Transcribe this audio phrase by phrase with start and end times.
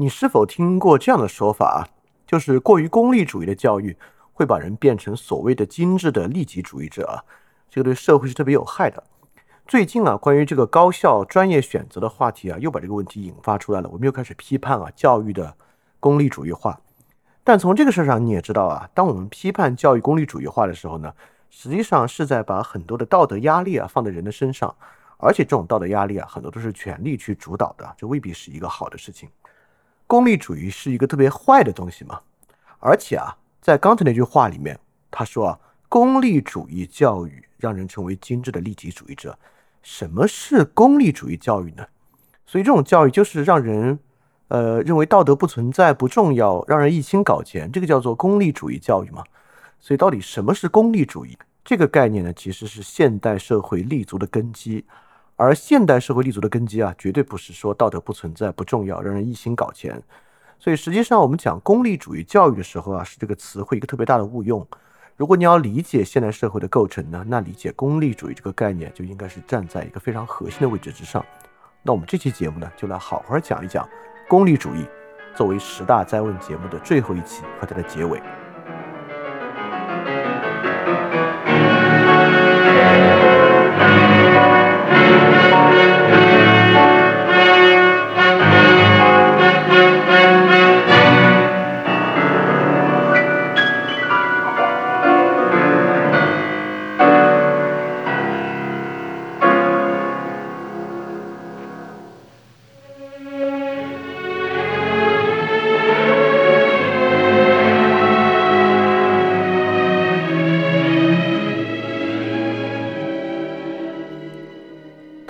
[0.00, 1.78] 你是否听过这样的说法啊？
[2.24, 3.96] 就是过于功利主义的教育
[4.32, 7.24] 会把人变成所谓的精致的利己主义者啊，
[7.68, 9.02] 这个对社会是特别有害的。
[9.66, 13.88] 最近啊，关于这个高校专业选择的话题啊，又把这个问题引发出来了。
[13.88, 15.52] 我们又开始批判啊教育的
[15.98, 16.80] 功利主义化。
[17.42, 21.12] 但从这个事儿上你也知道啊，当我们批判教育功利主义化的时候呢，
[21.50, 24.72] 实际上是在把很多的道德压力啊放在人的身上，
[25.16, 29.28] 而且这种道德压力啊，很多都是权力去主导的，这未必是一个好的事情。
[30.08, 32.18] 功利主义是一个特别坏的东西嘛？
[32.80, 34.76] 而且啊，在刚才那句话里面，
[35.10, 39.38] 他说啊，功利主义教育让人成为精致的利己主义者。
[39.82, 41.86] 什么是功利主义教育呢？
[42.46, 43.98] 所以这种教育就是让人，
[44.48, 49.22] 呃，认为道德不存在、不重要，让人一心搞钱，这个叫做功利主义教育嘛。
[49.78, 52.32] 所以到底什么是功利主义这个概念呢？
[52.32, 54.86] 其实是现代社会立足的根基。
[55.38, 60.02] 而现代社会立足的根基啊，绝对不是说道德不存在、不重要，让人一心搞钱。
[60.58, 64.66] 所以实际上，我们讲功利主义教育的时候啊，是这个词汇一个特别大的误用。
[65.16, 71.24] 如果你要理解现代社会的构成呢，那理解功利主义这个概念就应该是站在一个非常核心的位置之上。
[71.84, 73.88] 那我们这期节目呢，就来好好讲一讲
[74.28, 74.84] 功利主义，
[75.36, 78.20] 作为十大灾问节目的最后一期和它的结尾。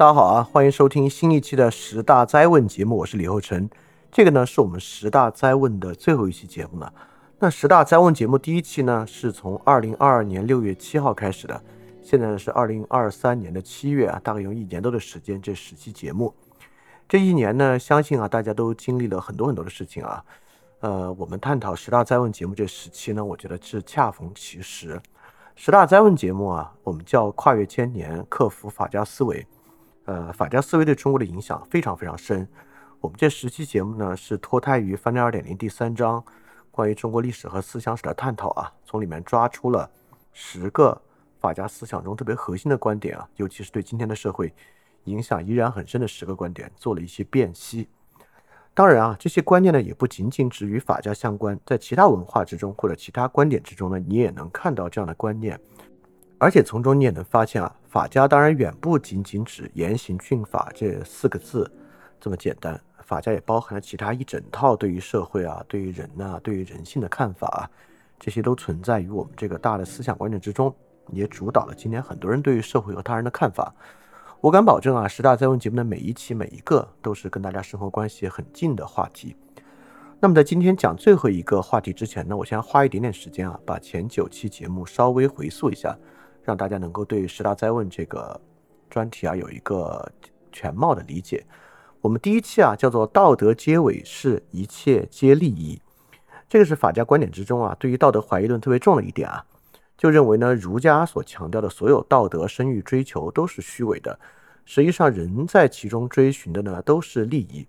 [0.09, 3.69] 大家好啊，欢迎收听新一期的十大灾问节目，我是李厚成。
[4.11, 6.91] 这个呢是我们十大灾问的最后一期节目了。
[7.39, 11.62] 那十大灾问节目第一期呢是从二零二二年六月七号开始的，
[12.00, 16.33] 现在呢是二零二三年的七月啊，大概用一年多的时间，这十期节目。
[17.06, 20.25] 这一年呢，相信啊大家都经历了很多很多的事情啊。
[20.81, 24.99] 呃，我们探讨十大灾问节目这十期呢，我觉得是恰逢其时。
[25.54, 29.47] 十大灾问节目啊，我们叫跨越千年，克服法家思维。
[30.09, 32.49] 呃，法家思维对中国的影响非常非常深。
[32.99, 36.25] 我们这十期节目呢，是脱胎于《翻天二点零》第三章
[36.71, 39.87] 关于中国历史和思想史的探讨啊，从里面抓出了
[40.33, 40.99] 十个
[41.39, 44.51] 法家思想中特别核心的观点啊，尤其是对今天的社会
[45.05, 47.87] 影响依然很深的十个观点，做了一些辨析。
[48.73, 55.61] 当然啊，这些观念呢，也不仅仅只与法家相关，在其他文化之中或者其他观点之中呢，你也能看到这样的观念。
[56.41, 61.69] 而且从中你也能发现啊，法家当然远不仅仅指严刑峻法这四个字
[62.20, 67.66] 这么简单，法家也包含了其他一整套对于社会啊、对于人呐、对于人性的看法啊，
[68.16, 70.72] 这些都存在于我们这个大的思想观念之中，
[71.10, 73.75] 也主导了今天很多人对于社会和他人的看法。
[74.41, 79.34] 我敢保证啊，十大在问节目的每一期每一个都是跟大家生活关系很近的话题。
[80.20, 85.98] 那么在今天讲最后一个话题之前呢，我先花一点点时间啊，把前九期节目稍微回溯一下。
[86.48, 88.41] 让大家能够对十大灾问这个
[88.88, 90.10] 专题啊有一个
[90.50, 91.44] 全貌的理解。
[92.00, 95.78] 我们第一期啊叫做“道德皆伪是一切皆利益”，
[96.48, 99.44] 这个是法家观点之中啊对于道德怀疑论特别重的一点啊，
[99.98, 104.19] 就认为呢儒家所强调的所有道德声誉追求都是虚伪的，
[104.65, 107.66] 实际上人在其中追寻的呢都是利益。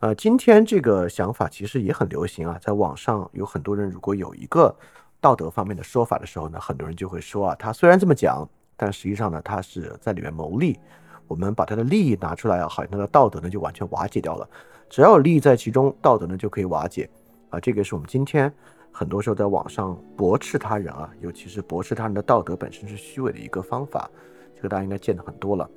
[0.00, 4.74] 呃，今天这个想法其实也很流行啊，在网上有很多人如果有一个。
[5.20, 10.78] 道德方面的说法的时候呢，很多人就会说啊，他虽然这么讲，但实际上呢，他是在里面谋利。
[11.26, 14.48] 我们把他的利益拿出来啊，好像他的道德呢就完全瓦解掉了。
[14.88, 17.10] 只要有利益在其中，道德呢就可以瓦解
[17.50, 17.60] 啊。
[17.60, 18.50] 这个是我们今天
[18.90, 24.10] 很多时候在网上驳斥他人啊，尤其是驳斥他人的道德本身是虚伪的一个方法。
[24.56, 25.68] 这个大家应该见得很多了。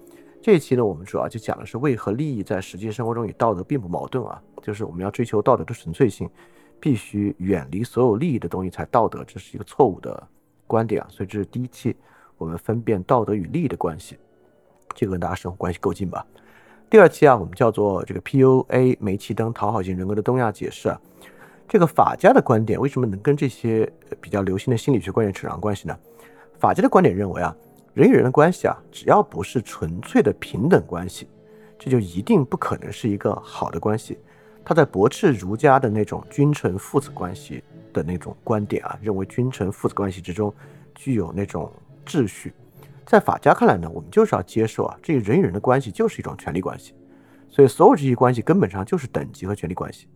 [0.41, 6.29] 这一期呢，我们主要就讲的是为何利益在实际生活中与道德并不矛盾啊，就是我们要追求道德的纯粹性。
[6.82, 10.28] 必须远离所有利益的东西才道德，这是一个错误的
[10.66, 11.08] 观点啊！
[11.10, 11.96] 所以这是第一期，
[12.38, 14.18] 我们分辨道德与利益的关系，
[14.96, 16.26] 这个跟大家生活关系够近吧？
[16.90, 21.00] 第二期啊，我们叫做这个 PUA 煤气灯讨好型人格的东亚解释啊，
[21.68, 23.90] 这个法家的观点为什么能跟这些
[24.20, 25.98] 比较流行的心理学观点扯上关系呢？
[26.60, 27.56] 法家的观点认为啊，
[27.94, 31.28] 人与人的关系啊，只要不是纯粹的平等关系，
[31.78, 34.18] 这就一定不可能是一个好的关系。
[34.63, 40.53] 他在驳斥儒家的那种君臣父子关系的那种观点啊，认为君臣父子关系之中
[40.96, 41.72] 具有那种
[42.05, 42.53] 秩序。
[43.05, 46.93] 在法家看来呢，我们就是要接受啊，这个人与人的关系就是一种权力关系，
[47.49, 50.08] 所以所有这些关系根本上就是等级和权力关系。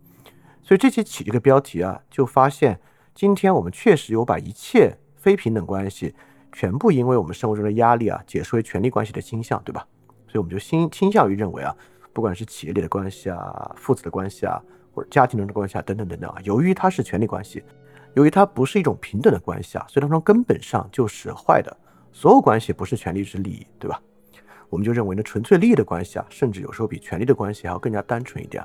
[0.62, 2.80] 所以这期起这个标题啊，就发现
[3.14, 6.14] 今天我们确实有把一切非平等关系
[6.52, 9.86] 全部因为我们生活中的压力啊，解释为权力关系的倾向，对吧？
[10.26, 11.76] 所以我们就倾倾向于认为啊，
[12.16, 14.58] 不管是企业里的关系啊、父子的关系啊，
[14.90, 17.62] 或者家庭中的关系啊，等等等等啊，由于它是权力关系，
[18.14, 21.76] 由于它不是一种平等的关系啊，所以它从根本上就是坏的。
[22.12, 24.00] 所有关系不是权利是利益，对吧？
[24.70, 28.64] 我们就认为呢，纯粹利益的关系啊，甚至有时候比权力的关系还要更加单纯一点。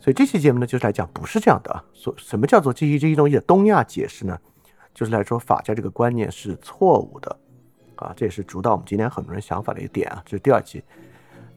[0.00, 1.84] 所以这期节目呢，就是来讲不是这样的啊。
[1.92, 4.36] 所什么叫做这一这一东西的东亚解释呢？
[4.92, 7.38] 就是来说法家这个观念是错误的
[7.94, 8.12] 啊。
[8.16, 10.20] 这也是主导我们今天很多人想法的一个点啊。
[10.26, 10.82] 这是第二期，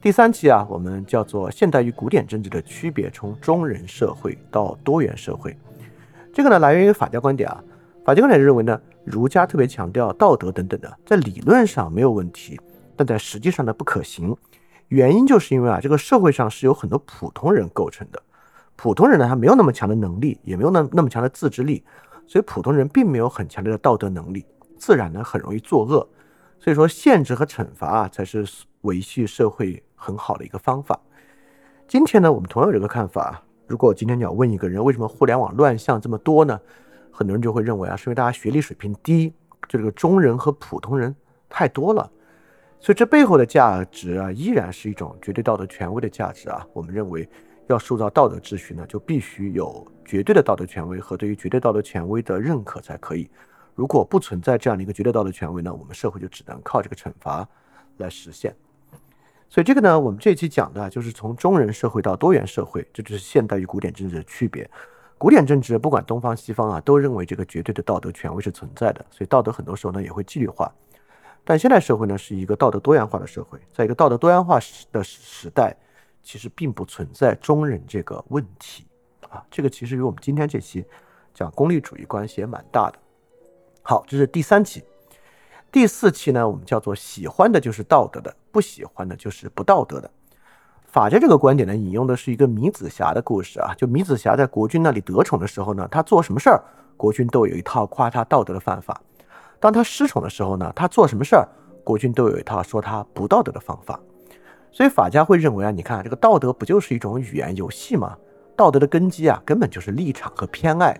[0.00, 5.56] 第三期啊，我们叫做现代与古典政治的区别，从中人社会到多元社会。
[6.32, 7.60] 这个呢，来源于法家观点啊。
[8.04, 12.60] 法家观点认为呢，儒家特别强调道德等等的，在理论上没有问题，
[12.94, 14.36] 但在实际上呢不可行。
[14.86, 18.22] 原因就是因为啊，这个社会上是由很多普通人构成的。
[18.76, 21.82] 普通人呢，他没有那么强的能力，也没有那那么强的自制力，
[22.24, 24.46] 所以普通人并没有很强烈的道德能力，
[24.78, 26.08] 自然呢很容易作恶。
[26.60, 28.46] 所以说，限制和惩罚啊，才是
[28.82, 30.98] 维系社会很好的一个方法。
[31.86, 33.42] 今天呢，我们同样有这个看法。
[33.66, 36.60] 如果今天你要问一个人，为什么互联网乱象这么多呢？
[37.10, 39.32] 很多人就会认为啊，是因为大家学历水平低，
[39.68, 41.14] 就这个中人和普通人
[41.48, 42.10] 太多了。
[42.80, 46.66] 所以这背后的价值啊，依然是一种绝对道德权威的价值啊。
[46.72, 47.28] 我们认为。
[47.68, 53.28] 要塑造道德秩序呢，就必须有绝对的道德权威和对于绝对道德权威的认可才可以。
[53.74, 57.46] 如果不存在这样的一个绝对道德权威呢，我们社会就只能靠这个惩罚
[57.98, 58.56] 来实现。
[59.48, 64.68] 所以这个呢，我们这一期讲的就是从中人社会到多元社会，这就是现代与古典政治的区别。
[65.16, 70.72] 古典政治不管东方西方啊，都认为这个绝对的道德权威是存在的，所以道德很多时候呢也会纪律化。
[71.44, 75.76] 但现代社会呢是一个道德多元化的社会，在一个道德多元化时的时代。
[76.20, 78.84] 其实并不存在中人这个问题
[79.30, 80.84] 啊，这个其实与我们今天这期
[81.32, 82.98] 讲功利主义关系也蛮大的。
[83.80, 84.84] 好，这是第三期，
[85.70, 90.10] 第四期呢，我们叫做喜欢的就是道德的，不喜欢的就是不道德的。
[90.86, 96.62] 法家这个观点呢，引用的是一个米子瑕的故事啊，就米子瑕在国君那里得宠的时候呢，他做什么事儿，
[96.96, 98.94] 国君都有一套夸他道德的办法；
[99.60, 101.46] 当他失宠的时候呢，他做什么事儿，
[101.84, 104.00] 国君都有一套说他不道德的方法。
[104.72, 108.16] 所以法家会认为啊，你看这个道德不就是一种语言游戏吗？
[108.56, 110.98] 道德的根基啊，根本就是立场和偏爱。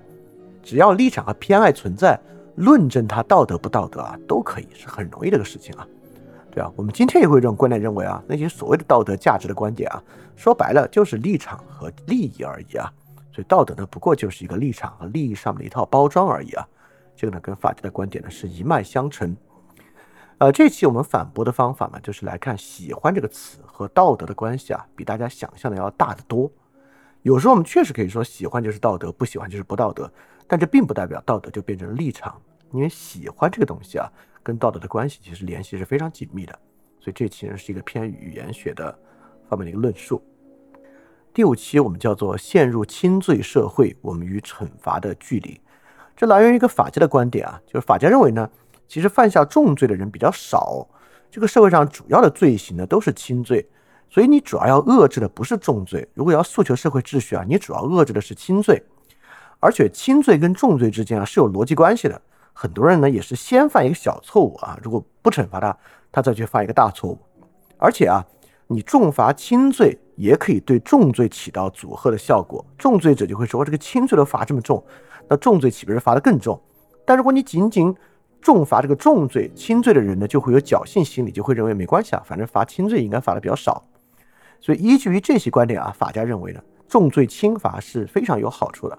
[0.62, 2.20] 只要立场和偏爱存在，
[2.58, 5.86] 论证它道德不道德啊，都可以是很容易的个事情啊。
[6.50, 10.02] 对啊，我们今天也会这种观点认为啊，那些所谓的道德价值的观点啊，
[10.34, 12.92] 说白了就是立场和利益而已啊。
[13.32, 16.66] 所以道德呢，不过就是一个立场和利益上面的一套包装而已啊。
[17.14, 19.36] 这个呢，跟法家的观点呢是一脉相承。
[20.38, 26.50] 呃，这期我们反驳的方法呢，就是来看“喜欢”这个词和道德的关系啊，比大家想象的要大得多。
[27.22, 30.10] 有时候我们确实可以说喜欢就是道德，不喜欢就是不道德，
[30.46, 32.40] 但这并不代表道德就变成了立场，
[32.72, 34.10] 因为喜欢这个东西啊，
[34.42, 36.58] 跟道德的关系其实联系是非常紧密的。
[37.00, 38.96] 所以这其实是一个偏语言学的
[39.48, 40.22] 方面的一个论述。
[41.32, 45.60] 第五期我们叫做“陷入轻罪社会，我们与惩罚的距离”，
[46.16, 48.50] 这来源于一个法家的观点啊，就是法家认为呢。
[48.88, 50.88] 其实犯下重罪的人比较少，
[51.30, 53.68] 这个社会上主要的罪行呢都是轻罪，
[54.08, 56.08] 所以你主要要遏制的不是重罪。
[56.14, 58.82] 如果要诉求社会秩序啊，你主要遏制的是轻罪，
[59.60, 62.20] 而且轻罪跟重罪之间啊是有逻辑关系的。
[62.60, 65.78] 很多人呢也是先犯一个小错误啊，如果不惩罚他，
[66.10, 67.16] 他再去犯一个大错误。
[67.76, 68.26] 而且啊，
[68.66, 74.84] 你重罚轻罪也可以对重罪起到阻吓的效果，重罪者就会说这个轻罪都罚这么重，
[75.28, 76.60] 那重罪岂不是罚得更重？
[77.06, 77.94] 但如果你仅仅
[78.42, 83.84] 重罚这个重罪，轻罪的人呢就会有侥幸心理，就会认为没关系啊，反正罚轻罪应该罚的比较少。
[84.60, 88.98] 所以依据于这些观点啊，法家认为呢，重罪轻罚是非常有好处的。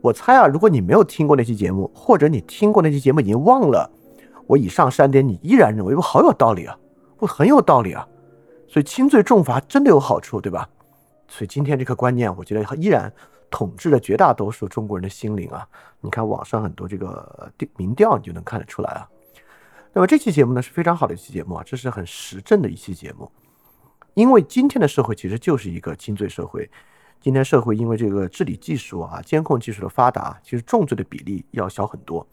[0.00, 3.90] 我猜啊，如果你没有听过那期节目，或者你听过那期节目已经忘了，
[4.46, 6.78] 我以上三点你依然认为我好有道理啊，
[7.18, 8.06] 我很有道理啊。
[8.68, 10.68] 所以轻罪重罚真的有好处，对吧？
[11.28, 13.12] 所以今天这个观念，我觉得依然。
[13.48, 15.66] 统治了绝大多数中国人的心灵啊！
[16.00, 19.08] 你看网上很多这个民调，你就能看得出来啊。
[19.92, 23.30] 那么这期节目呢是非常好的一期节目啊，这是很实证的一期节目。
[24.14, 26.68] 因为今天的社会其实就是一个轻罪社会，
[27.26, 32.24] 今天社会因为这个治理技术啊、监控技术的发达，其实重罪的比例要小很多，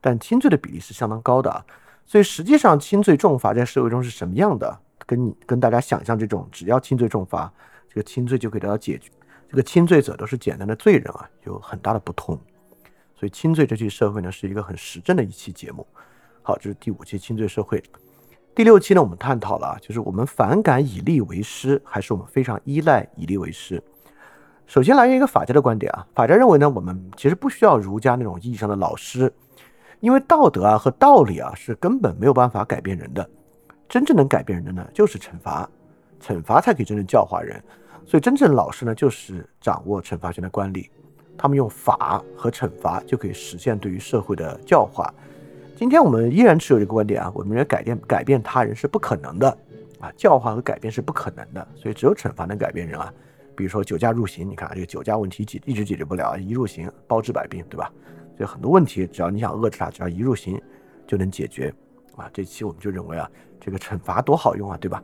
[0.00, 1.66] 但轻罪的比例是相当高的啊。
[2.06, 7.52] 所以实际上轻罪重罚在社会中是什么样的，跟你跟大家想象这种只要轻罪重罚，
[7.88, 9.10] 这个轻罪就可以得到解决。
[9.50, 12.38] 这个轻罪者都是简单的罪人啊，有很大的不同。
[13.16, 15.84] 所以轻罪这期社会呢，是一个很实证的一期节目。
[16.42, 17.82] 好，这是第五期轻罪社会。
[18.54, 23.82] 第六期呢，我们探讨了就是我们反感以利为师，还是我们非常依赖以利为师。
[24.66, 29.32] 首先来源一个法家的观点啊，法家认为呢，我们其实不需要儒家那种意义上的老师，
[30.00, 33.28] 因为道德啊和道理啊是根本没有办法改变人的，
[33.88, 35.68] 真正能改变人的呢就是惩罚，
[36.20, 37.62] 惩罚才可以真正教化人。
[38.04, 40.88] 所以真正老师呢就是掌握惩罚权的官吏，
[41.38, 45.12] 他们用法和惩罚就可以实现对于社会的教化。
[45.76, 49.48] 今天我们依然持有这个观点啊，我们认为改变改变他人是不可能的
[50.00, 53.14] 啊，教化和改变是不可能的，所以只有惩罚能改变人啊。
[53.56, 57.90] 比如说酒驾入刑，你看这个酒驾问题解一直解决不了，一入刑包治百病，对吧？
[58.36, 60.60] 所以很多问题只要你想遏制它，只要一入刑
[61.06, 61.72] 就能解决
[62.16, 62.28] 啊。
[62.32, 65.02] 这期我们就认为啊，这个惩罚多好用啊，对吧？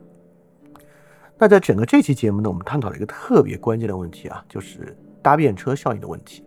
[1.37, 6.45] 那在整个这期节目呢，我们探讨了一个特别关键的问题啊，就是搭便车效应的问题。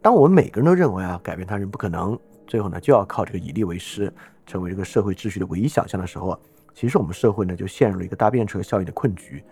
[0.00, 2.18] 当我们每个人都认为啊，改变他人不可能。
[2.46, 4.10] 最后呢，就要靠这个以利为师，
[4.46, 6.40] 成为这个社会秩序的唯一想象的时候，
[6.72, 9.44] 其实我们社会呢就陷入了一个搭便车效应的困局。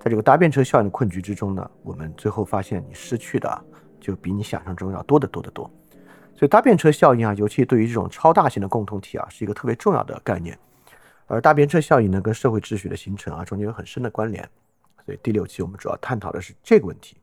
[0.00, 3.64] 在这个搭便车效应的困局之中呢，我们最后发现你失去的
[4.00, 5.70] 就比你想象中要多得多得多。
[6.34, 10.56] 所以搭便车效应啊，尤其对于这种超大型的共同体啊，是一个特别重要的概念。
[11.26, 14.48] 而搭便车效应呢，跟社会秩序的形成啊，中间有很深的关联。
[15.04, 17.16] 所以第六期我们主要探讨的是这个问题。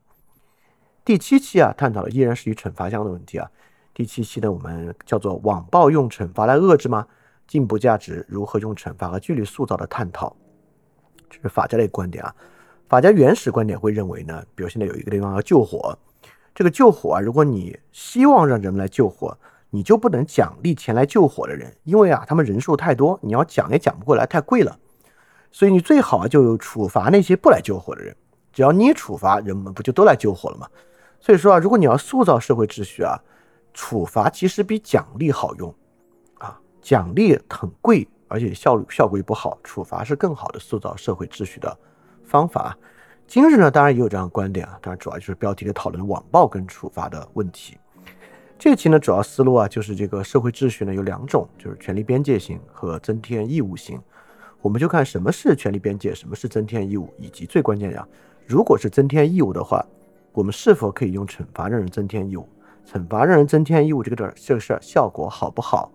[1.04, 3.48] 第七期啊，探讨的依然是与惩罚相关的问题啊。
[3.94, 7.06] 第七期呢，我们叫做“网暴用惩罚来遏制吗？
[7.46, 10.34] 进步价值如何用惩罚和纪律塑造”的探讨，
[11.30, 12.34] 这是法家的一个观点啊。
[12.94, 15.98] 法家原始观点会认为呢，比如现在有一个地方要救火，
[16.54, 19.36] 这个救火啊，如果你希望让人们来救火，
[19.70, 24.78] 你就不能奖励前来救火的人，因为啊，他们人数太多，你要讲也讲不过来，太贵了。
[25.50, 28.14] 所以你最好啊，就处罚那些不来救火的人。
[28.52, 30.68] 只要你处罚，人们不就都来救火了吗？
[31.18, 33.18] 所以说啊，如果你要塑造社会秩序啊。
[33.76, 35.74] 处罚其实比奖励好用，
[36.38, 39.58] 啊，奖励很贵，而且效率效果也不好。
[39.64, 41.76] 处罚是更好的塑造社会秩序的
[42.24, 42.76] 方法。
[43.26, 47.78] 今日呢，当然也有这样的观点啊，当然主要就是标题里讨论网暴跟处罚的问题。
[48.58, 54.00] 这期呢，主要思路啊，就是这个社会秩序呢有两种，就是权利边界型和增添义务型。
[54.60, 58.08] 我们就看什么是权利边界，什么是增添义务，以及最关键的，
[58.46, 59.84] 如果是增添义务的话，
[60.32, 62.48] 我们是否可以用惩罚让人增添义务？
[62.86, 65.90] 惩罚让人增添义务这个事儿，这个事儿效果好不好？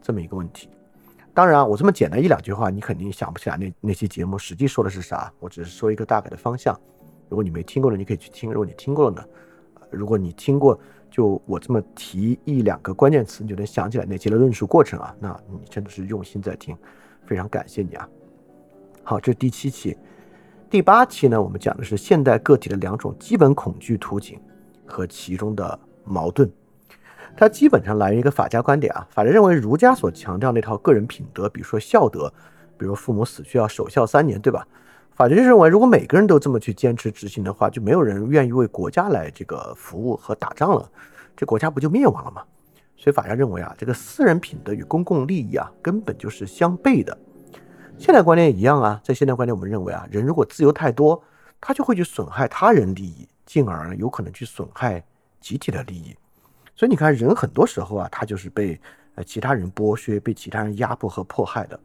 [0.00, 0.68] 这么一个问题。
[1.32, 5.32] 当然，我这么简单一两句话，你肯定想不起来那那期节目实际说的是啥。
[5.38, 6.78] 我只是说一个大概的方向。
[7.28, 9.24] 如果你没听过的，你可以去听；如果你听过了呢，
[9.90, 10.78] 如果你听过，
[11.10, 15.14] 就我这么提一两个关键词，你就能想起来那期的论述过程啊。
[15.20, 16.76] 那你真的是用心在听，
[17.24, 18.08] 非常感谢你啊。
[19.04, 19.96] 好，这是第七期。
[20.68, 24.40] 第八期呢，我们讲的是现代个体的两种基本恐惧图景
[24.86, 25.78] 和其中的。
[26.02, 26.50] 矛盾，
[27.40, 29.08] 它基本上来源于一个法家观点啊。
[29.08, 32.30] 法家认为儒家所强调那套个人品德，比如说孝德，
[32.76, 34.68] 比如父母死去要守孝三年，对吧？
[35.12, 40.86] 法家就认为，如果每个人都这么去坚持执行的话，就没有人愿意为国家来这个服务和打仗了，
[41.34, 42.42] 这国家不就灭亡了吗？
[42.94, 47.16] 所以法家认为啊，这个私人品德与公共利益啊，根本就是相悖的。
[47.96, 51.22] 现代观念也一样啊，在现代观念，我们认为啊，人如果自由太多，
[51.58, 55.02] 他就会去损害他人利益，进而有可能去损害。
[55.40, 56.14] 集体的利益，
[56.80, 58.80] 所以你看，人很多时候啊，他就是被
[59.14, 61.78] 呃其他人剥削、被其他人压迫和迫害的。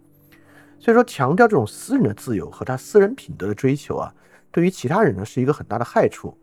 [0.80, 4.16] 所以说，强调这种私人的自由和他私人品德的追求啊，
[4.54, 6.34] 对于其他人呢是一个很大的害处。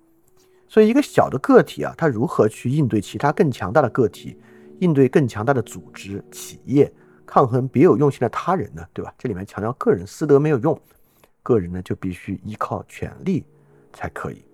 [0.69, 4.39] 所以，一个小的个体啊，他如何去应对其他更强大的个体，
[4.81, 6.93] 应对更强大的组织、企业，
[7.25, 8.87] 抗衡别有用心的他人呢？
[8.93, 9.15] 对吧？
[9.17, 10.79] 这里面强调个人私德没有用，
[11.43, 13.47] 个人呢就必须依靠权力
[13.95, 14.45] 才可以。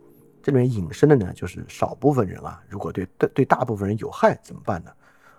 [0.48, 4.90] 这里面引申的呢，就是少部分人啊，如果对对对大部分人有害怎么办呢？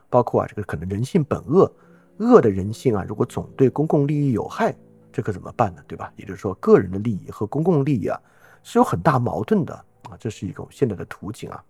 [0.07, 1.71] 包括啊，这个可能人性本恶，
[2.19, 4.71] 恶的人性啊，如果总对公共利益有害，
[5.11, 5.81] 这可怎么办呢？
[5.87, 6.13] 对吧？
[6.15, 8.21] 也就是说，个人的利益和公共利益啊，
[8.61, 9.73] 是有很大矛盾的
[10.03, 11.63] 啊，这是一种现在的图景啊。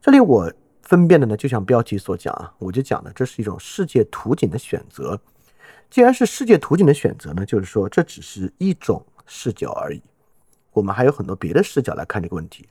[0.00, 5.20] 这里我分辨的呢，就像标题所讲啊，我就讲的这是一种世界图景的选择。
[5.90, 10.02] 既然是世界图景的选择呢，就是说这只是一种视角而已。
[10.72, 12.68] 我们还有很多别的视角来看这个问题。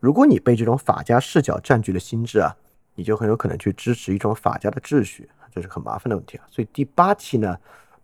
[0.00, 2.56] 如果你被这种法家视角占据了心智啊，
[2.94, 6.46] 你就很有可能去支持一种法家的秩序，这是很麻烦的问题啊。
[6.50, 7.58] 所以第八期呢，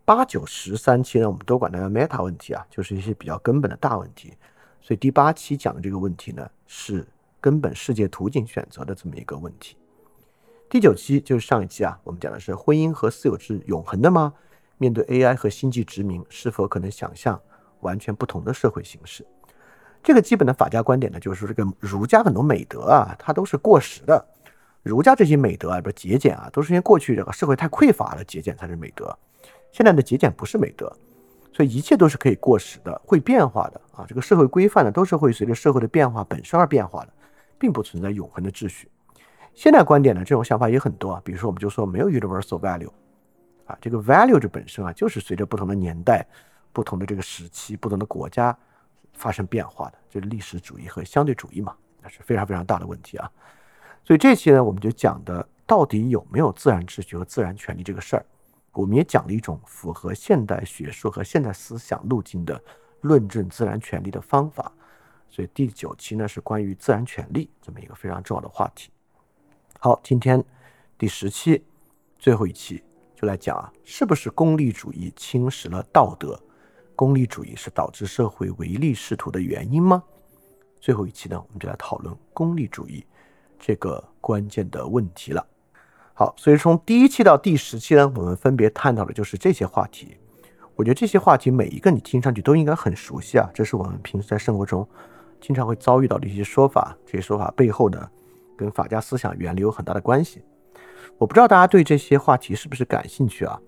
[0.05, 4.33] 八九十三期呢，我们都管它叫 meta 问题啊，就是一些比较根本的大问题。
[4.81, 7.05] 所以第八期讲的这个问题呢，是
[7.39, 9.77] 根本世界图景选择的这么一个问题。
[10.69, 14.33] 第九期就是上一期啊，我们讲的是婚姻和私有制永恒的吗？
[14.77, 17.39] 面对 AI 和星际殖民，是否可能想象？
[17.81, 19.25] 完全不同的社会形式，
[20.03, 24.23] 这个基本的法家观点呢，就是说这个儒家很多美德啊，它都是过时的。
[24.83, 29.17] 儒家这些美德啊，不是节俭啊，都是因为过去这个社会太匮乏了，节俭才是美德。
[29.71, 30.91] 现在的节俭不是美德，
[31.53, 34.05] 所以一切都是可以过时的，会变化的啊。
[34.05, 37.13] 这个社会规范呢，都是会随着社会的变化本身而变化的，
[37.57, 38.89] 并不存在永恒的秩序。
[39.55, 41.21] 现代观点呢，这种想法也很多啊。
[41.23, 42.91] 比如说，我们就说没有 universal value
[43.65, 46.27] 啊，这个 value 这本身啊，就是随着不同的年代、
[46.73, 48.55] 不同的这个时期、不同的国家
[49.13, 53.31] 发生变化的，就是历史主义和相对主义嘛，那是非常非常大的问题啊。
[54.03, 58.25] 所以这期呢，我们就讲的到底有没有自然秩序和自然权利这个事儿。
[58.73, 62.59] 我们也讲了一种符合现代学术和现代思想路径的
[63.01, 64.71] 论证自然权利的方法，
[65.29, 68.89] 所以第九期呢是关于自然权利这么一个非常重要的话题。
[69.79, 70.43] 好，今天
[70.97, 71.63] 第十期
[72.17, 72.83] 最后一期
[73.15, 76.41] 就来讲啊，是不是功利主义侵蚀了道德？
[76.95, 80.03] 功利主义是导致社会唯利是图的原因吗？
[80.79, 83.05] 最后一期呢，我们就来讨论功利主义
[83.59, 85.45] 这个关键的问题了。
[86.13, 90.17] 好，所以从第一期到第十期呢，我们分别探讨的就是这些话题。
[90.75, 94.87] 我觉得这些话题每一个你听上去都应该很熟悉啊，这是我们平时在生活中
[95.39, 96.97] 经常会遭遇到的一些说法。
[97.05, 98.09] 这些说法背后呢，
[98.57, 100.43] 跟法家思想原理有很大的关系。
[101.17, 103.59] 我不知道大家对这些话题是不是感兴趣啊？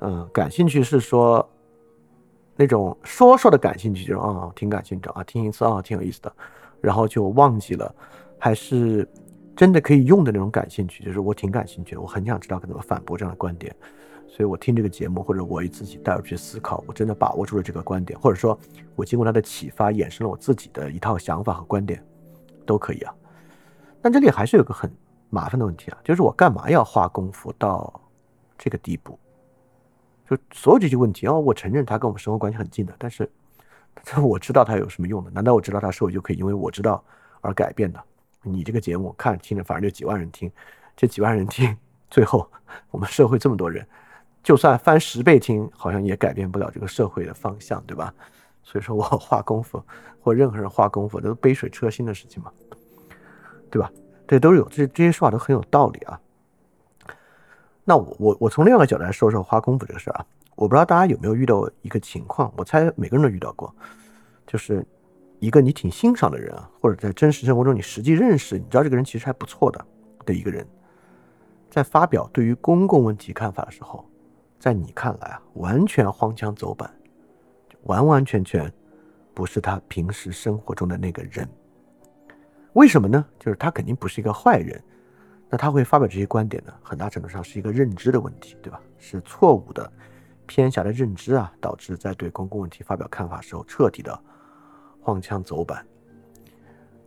[0.00, 1.48] 嗯，感兴趣是说
[2.56, 6.32] 那种说说的感兴趣，就是啊，挺感兴趣啊，听一次啊，挺有意思的，
[6.80, 7.94] 然后就忘记了，
[8.38, 9.08] 还是？
[9.54, 13.72] 真的可以用的那种感兴趣，就是我挺感兴趣的，我很想知道该怎么反驳这样的观点，
[14.26, 18.58] 所以我听这个节目，或者我自己带入去思考，我真的把握住了这个观点，或者说
[18.96, 22.02] 我经过他的启发，衍生了我自己的一套想法和观点，
[22.64, 23.14] 都可以啊。
[24.00, 24.90] 但这里还是有个很
[25.28, 27.92] 麻烦的问题啊，就是我干嘛要花功夫到
[28.56, 29.18] 这个地步？
[30.28, 33.30] 就所有这些问题啊，我承认它跟我们生活关系很近的，但是
[34.02, 35.30] 这我知道它有什么用的？
[35.30, 37.04] 难道我知道它社会就可以因为我知道
[37.40, 38.02] 而改变的？
[38.42, 40.50] 你这个节目看听着，反正就几万人听，
[40.96, 41.76] 这几万人听，
[42.10, 42.50] 最后
[42.90, 43.86] 我们社会这么多人，
[44.42, 48.12] 就算翻十倍听，好像也改变不了这个社会的方向，对吧？
[48.62, 49.82] 所以说我花功夫，
[50.20, 52.50] 或任何人花功夫，都杯水车薪的事情嘛，
[53.70, 53.90] 对吧？
[54.26, 56.18] 这都是有这这些说法都很有道理啊。
[57.84, 63.74] 那我我我从另外一个角度来说说花功夫这个事儿啊，我不知道大家有没有遇到一个情况，我猜每个人都遇到过，
[64.46, 64.86] 就是。
[65.42, 69.86] 一个你挺欣赏的人啊，或者在真实生活中你实际认识，你知道这个人其实还不错的
[70.24, 70.64] 的一个人，
[71.68, 74.08] 在发表对于公共问题看法的时候，
[74.60, 76.88] 在你看来啊，完全荒腔走板，
[77.86, 78.72] 完完全全
[79.34, 81.48] 不是他平时生活中的那个人。
[82.74, 83.26] 为什么呢？
[83.40, 84.80] 就是他肯定不是一个坏人，
[85.52, 86.72] 那他会发表这些观点呢？
[86.82, 88.80] 很大程度上是一个认知的问题，对吧？
[88.98, 89.92] 是错误的、
[90.46, 94.18] 偏狭的认知啊，导致在对公共问题发表看法时候彻底的。
[95.04, 95.84] 荒腔走板，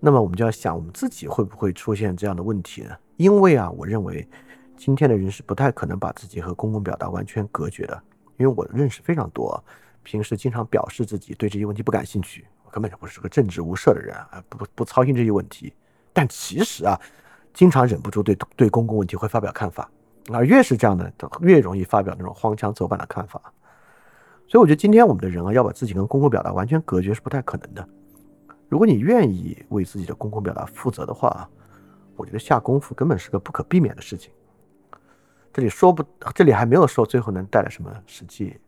[0.02, 2.94] 那么我们就要想，我们自己会不会出现这样的问题呢？
[3.16, 4.28] 因为啊，我认为
[4.76, 8.04] 今天的人是不太可能把自己和公共表达完全隔绝的。
[8.36, 9.64] 因为我认识非常多，
[10.04, 15.74] 平时经常表示自己对这些问题不感兴趣，我根本就不是个政治无涉的人啊，不不操心这些问题。
[16.12, 17.00] 但其实啊，
[17.56, 19.90] 经常忍不住对对公共问题会发表看法，
[20.32, 23.42] 而越是这样的，越容易发表那种荒腔走板的看法。
[24.48, 27.88] 所以我觉得今天我们的人啊，要把自己跟公共表达完全隔绝是不太可能的。
[28.68, 31.50] 如果你愿意为自己的公共表达负责的话，
[32.16, 34.32] 我觉得下功夫根本是个不可避免的事情。
[35.54, 38.60] 这里说不，这里还没有说最后能带来什么实际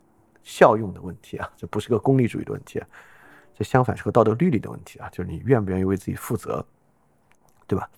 [0.43, 2.87] 效用的问题啊，这不是个功利主义的问题啊，
[3.53, 6.65] 这相反是个道德律理的问题啊，就是你愿不愿意为自己负责，
[7.67, 7.89] 对吧？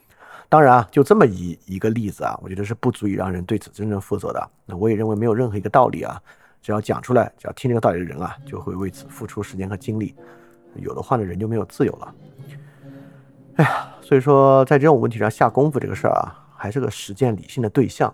[0.49, 4.49] 当然啊，就这么一一个例子啊，我觉得是不足以让人对此真正负责的。
[4.65, 6.21] 那我也认为没有任何一个道理啊。
[6.61, 10.13] 只要讲出来，只要听这个道理的人啊，就会为此付出时间和精力。
[10.75, 12.15] 有的话呢，人就没有自由了。
[13.55, 18.13] 哎呀，所以说在这种问题上下功夫这个事儿啊，还是个实践理性的对象。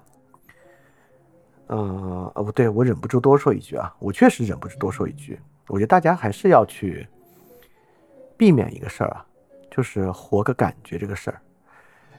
[1.70, 5.40] 嗯，哦不对，我忍不住多说一句啊，我确实忍不住多说一句。
[5.68, 7.08] 我觉得大家还是要去
[8.38, 9.26] 避免一个事儿啊，
[9.72, 11.42] 就是活个感觉这个事儿。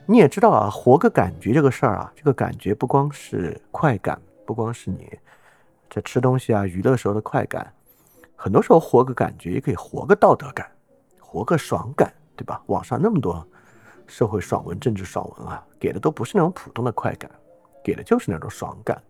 [0.09, 5.09] 你也知道啊，活个感觉这个事儿啊，这个感觉不光是快感，不光是你。
[5.89, 7.73] 在吃东西啊、娱乐时候的快感，
[8.35, 10.65] 很多时候活个感觉也可以活个道德感，
[11.19, 12.61] 活个爽感，对吧？
[12.67, 13.45] 网上那么多
[14.05, 17.29] 社会爽文、政治爽文啊，给的都不是那种普通的快感，
[17.83, 19.01] 给的就是那种爽感。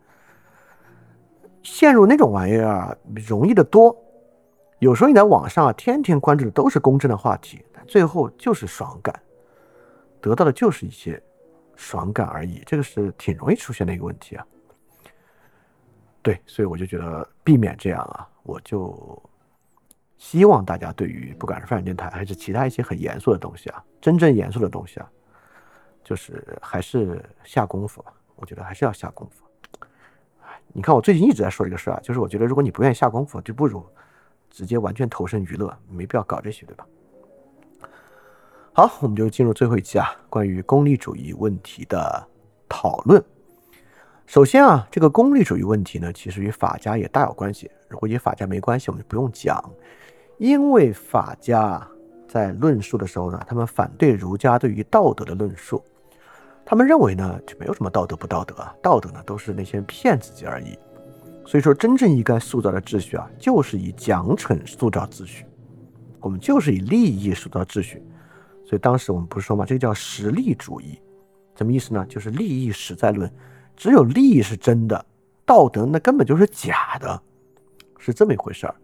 [1.61, 3.95] 陷入那种玩意儿容易的多，
[4.79, 9.13] 有时候你在网上啊，天天关注的都是公正的话题，最后就是爽感，
[10.21, 11.21] 得到的就是一些
[11.75, 14.45] 爽感而已，这个是挺容易出现的一个问题啊。
[16.21, 19.21] 对，所以我就觉得避免这样啊，我就
[20.17, 25.09] 希望大家对于不管是泛电台还是其他一些很严肃的东西啊，真正严肃的东西啊，
[26.03, 28.11] 就是还是下功夫吧。
[28.35, 29.45] 我觉得还是要下功夫。
[30.73, 33.85] 你看我最近一直在说这个事儿啊，就是我觉得如果你不愿意下功夫，就不如
[34.49, 36.85] 直接完全投身娱乐，没必要搞这些，对吧？
[38.79, 42.27] 好，我们就进入最后一期啊，关于功利主义问题的
[42.69, 43.19] 讨论。
[44.27, 47.71] 首先啊，这个功利主义问题呢，其实与法家也大有关系。
[47.89, 49.59] 如果与法家没关系，我们就不用讲，
[50.37, 51.87] 因为法家
[52.29, 55.83] 在论述的时候呢，他们反对儒家对于道德的论述，
[56.63, 60.77] 他们认为呢，就没有什么道德不道德啊，道德呢都是那些骗自己而已。
[61.47, 65.47] 所以说，真正应该塑造的秩序啊，就是以奖惩塑造秩序，
[66.19, 68.03] 我们就是以利益塑造秩序。
[68.67, 70.99] 所以当时我们不是说嘛，这个叫实力主义，
[71.55, 72.05] 什么意思呢？
[72.05, 73.31] 就是利益实在论，
[73.77, 75.05] 只有利益是真的，
[75.45, 77.23] 道德那根本就是假的，
[77.97, 78.75] 是这么一回事儿。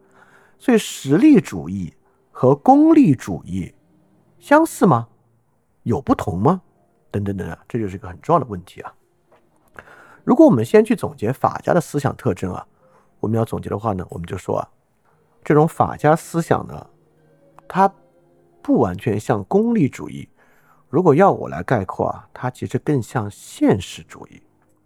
[0.58, 1.94] 所以实力主义
[2.32, 3.76] 和功利主义
[4.40, 5.06] 相似吗？
[5.82, 6.62] 有不同吗？
[7.12, 8.94] 等等等等，这就是一个很重要的问题啊。
[10.24, 12.66] 如果我们先去总结法家的思想特征啊，
[13.20, 14.64] 我们要总结的话呢，我们就说啊，
[15.44, 16.88] 这种法家思想呢，
[17.68, 17.94] 它。
[18.64, 20.28] 不完全像功利主义，
[20.90, 24.42] 如果要我来概括啊，它其实更像现实主义，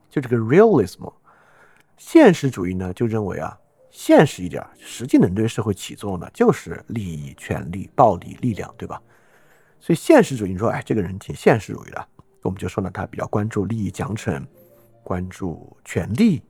[0.10, 1.14] 就这个 realism。
[1.96, 3.58] 现实主义呢，就认为啊，
[3.90, 9.02] 现实一点，实际能对社会起作用的，就是利益、权力、暴力、力量，对吧？
[9.80, 12.08] 所以现实主义，你说，哎，这个人挺现实主义的，
[12.42, 14.44] 我们就说呢，他比较关注利益奖惩，
[15.04, 16.42] 关注权力。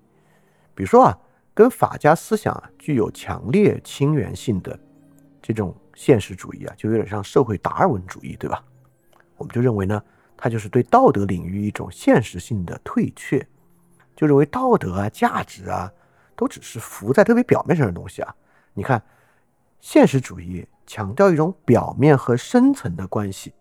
[0.73, 1.17] 比如说啊，
[1.53, 4.77] 跟法家思想具有强烈亲缘性的
[5.53, 5.75] 这种。
[5.95, 8.63] 现实主义啊，就有点像社会达尔文主义，对吧？
[9.35, 9.99] 我们就认为呢，
[10.37, 13.39] 它就是对道德领域一种现实性的退却，
[14.15, 15.91] 就认为道德啊、价值啊，
[16.35, 18.35] 都只是浮在特别表面上的东西啊。
[18.75, 19.01] 你看，
[19.81, 23.51] 现实主义强调一种表面和深层的关系，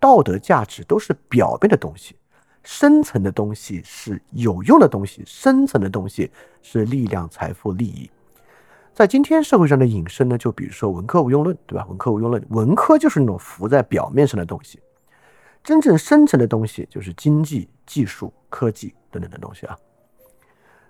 [0.00, 2.16] 道德价值都是表面的东西，
[2.62, 6.30] 深层的东西是有用的东西，深层的东西
[6.62, 8.10] 是力量、财富、利益。
[8.96, 11.84] 在今天社会上的引申呢，就比如说文科无用论，对吧？
[11.86, 14.80] 文科无用论，文科就是那种浮在表面上的东西，
[15.62, 19.76] 真正深层的东西就是经济、技术、科技等等的东西啊。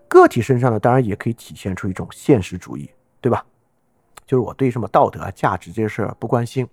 [0.06, 2.88] 个体身上呢，当然也可以体现出一种现实主义，
[3.20, 3.44] 对吧？
[4.24, 6.64] 就是我对什么道德啊、价值这些事儿不关心，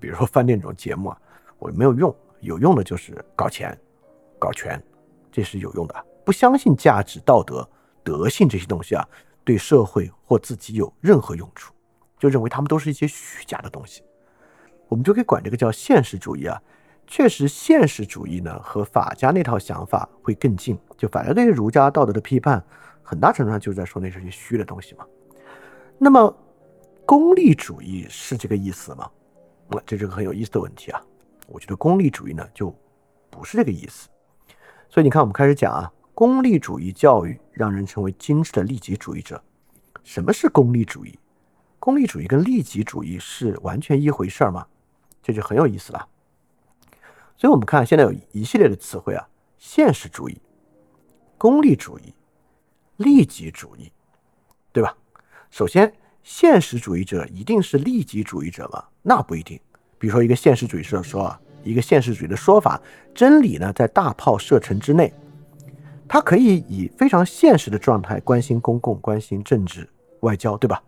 [0.00, 1.18] 比如说饭店这种节目啊，
[1.58, 3.78] 我没有用，有用的就是搞钱、
[4.38, 4.82] 搞权，
[5.30, 5.94] 这是有用的。
[6.24, 7.68] 不相信价值、道德、
[8.02, 9.06] 德性这些东西啊。
[9.44, 11.72] 对社会或自己有任何用处，
[12.18, 14.02] 就认为他们都是一些虚假的东西，
[14.88, 16.60] 我们就可以管这个叫现实主义啊。
[17.06, 20.78] 确实，现实主义呢和法家那套想法会更近。
[20.96, 22.64] 就法家对于儒家道德的批判，
[23.02, 25.04] 很大程度上就是在说那是些虚的东西嘛。
[25.98, 26.34] 那么，
[27.04, 29.10] 功利主义是这个意思吗？
[29.68, 31.02] 那这是个很有意思的问题啊。
[31.48, 32.74] 我觉得功利主义呢就
[33.28, 34.08] 不是这个意思。
[34.88, 35.92] 所以你看，我们开始讲啊。
[36.14, 39.42] 功利主义教育让人成为精致的利己主义者。
[40.04, 41.18] 什么是功利主义？
[41.78, 44.66] 功利主义跟利己主义是完全一回事儿吗？
[45.22, 46.08] 这就很有意思了。
[47.36, 49.26] 所以，我们看现在有一系列的词汇啊：
[49.58, 50.40] 现实主义、
[51.38, 52.14] 功利主义、
[52.98, 53.90] 利己主义，
[54.72, 54.96] 对吧？
[55.50, 58.84] 首先，现实主义者一定是利己主义者吗？
[59.02, 59.58] 那不一定。
[59.98, 62.80] 比如说，一个现实主义者说啊，一个现实主义的说法，
[63.14, 65.12] 真理呢在大炮射程之内。
[66.08, 69.88] 他可以以非常现实的状态关心公共、关心政治、
[70.20, 70.82] 外交，对吧？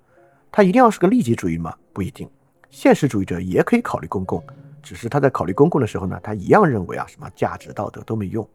[0.53, 1.75] 他一定要是个利己主义吗？
[1.93, 2.29] 不一定。
[2.71, 4.43] 现实主义者也可以考虑公共，
[4.83, 8.47] 只是他在考虑公共的时候呢，他一样认为啊，什么价值、道德都没用。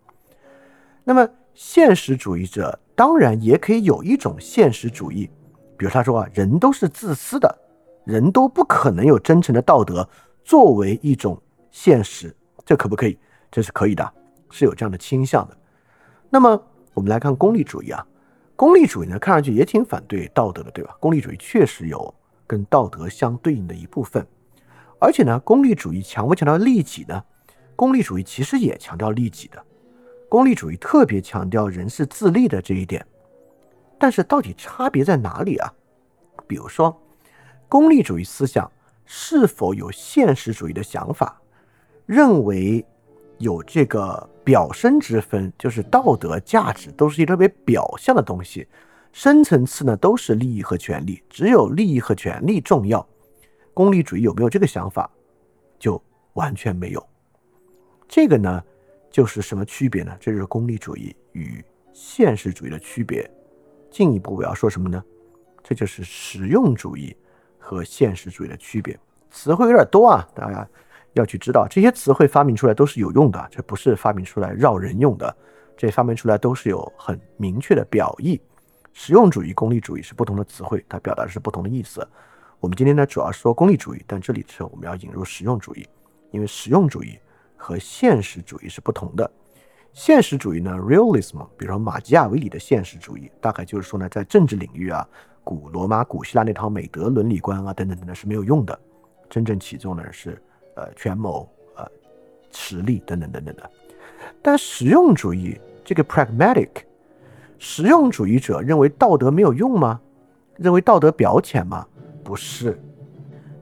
[1.04, 5.30] 那么，现实主义者当然也可以有一种现实主义，
[5.76, 7.58] 比如他说啊，人都是自私的，
[8.06, 10.08] 人都不可能有真诚的道德
[10.44, 11.42] 作为一种
[11.72, 13.18] 现实，这可不可以？
[13.50, 14.14] 这是可以的，
[14.52, 15.58] 是有这样的倾向的。
[16.30, 16.62] 那么
[16.94, 18.06] 我们来看功利主义啊，
[18.56, 20.96] 功利主义呢，看上去也挺反对道德的，对吧？
[21.00, 22.14] 功利主义确实有
[22.46, 24.26] 跟道德相对应的一部分，
[25.00, 27.24] 而且呢，功利主义强不强调利己呢？
[27.76, 29.64] 功利主义其实也强调利己的，
[30.28, 33.06] 功利主义特别强调人是自利的这一点。
[33.98, 35.74] 但是到底差别在哪里啊？
[36.46, 37.02] 比如说，
[37.68, 38.72] 功利主义思想
[39.06, 41.42] 是否有现实主义的想法，
[42.06, 42.86] 认为？
[43.40, 48.68] 有这个表深之分，就是道德价值都是一特别表象的东西，
[49.12, 53.06] 深层次呢都是利益和权利，只有利益和权利重要。
[53.74, 55.10] 功利主义有没有这个想法？
[55.80, 56.02] 就
[56.34, 57.06] 完全没有。
[58.08, 58.62] 这个呢，
[59.10, 60.16] 就是什么区别呢？
[60.20, 63.30] 这就是功利主义与现实主义的区别。
[63.90, 65.02] 进一步我要说什么呢？
[65.64, 67.16] 这就是实用主义
[67.58, 69.00] 和现实主义的区别。
[69.32, 70.68] 词汇有点多啊，大家。
[71.14, 75.36] 要去知道这些词汇发明出来都是有用的，这不是发明出来绕人用的，
[75.76, 78.40] 这发明出来都是有很明确的表意。
[78.94, 82.06] 实用主义、功利主义是不同的词汇，它表达的是不同的意思。
[82.60, 85.88] 我们今天呢主要说功利主义，但这里是我们要引入实用主义，
[86.32, 87.18] 因为实用主义
[87.56, 89.30] 和现实主义是不同的。
[89.94, 95.08] 现实主义呢，realism，比如说马基亚维里的现实主义，大概就是说呢，在政治领域啊，
[95.44, 98.78] 古罗马、古希腊那套美德伦理观啊，等等等等是没有用的，
[99.30, 100.42] 真正起作呢是
[100.80, 101.86] 呃权谋、呃
[102.52, 103.70] 实力等等等等的。
[104.42, 106.70] 但实用主义这个 pragmatic，
[107.58, 110.00] 实用主义者认为道德没有用吗？
[110.56, 111.86] 认为道德表浅吗？
[112.24, 112.80] 不是，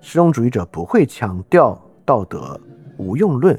[0.02, 2.60] 实用主义者不会强调道德
[2.98, 3.56] 无用论。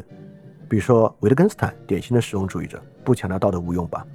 [0.69, 4.07] 比如说维特根斯坦，典型的实用主义者，不强调道德无用吧？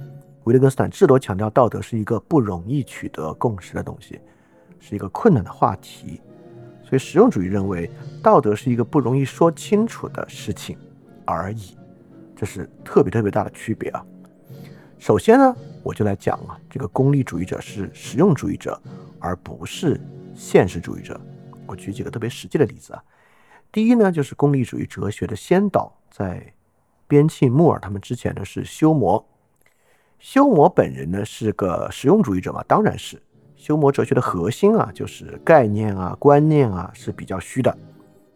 [0.44, 4.20] 维特根斯坦至多强调道德是一个不容易取得共识的东西，
[4.80, 6.22] 是一个困难的话题。
[6.84, 7.90] 所以实用主义认为
[8.22, 10.78] 道德是一个不容易说清楚的事情
[11.26, 11.78] 而已，
[12.36, 14.06] 这是特别特别大的区别啊。
[15.00, 18.80] 首先呢，我就来讲啊，这个功利主义者是实用主义者，
[19.20, 20.00] 而不是。
[20.36, 21.20] 现实主义者，
[21.68, 23.04] 我举几个特别实际的例子啊。
[23.72, 26.54] 第一呢，就是功利主义哲学的先导，在
[27.08, 29.24] 边沁、穆尔他们之前呢是休谟。
[30.18, 33.22] 休谟本人呢是个实用主义者嘛，当然是。
[33.64, 37.74] 休谟哲学的核心啊，就是概念啊、观念啊是比较虚的，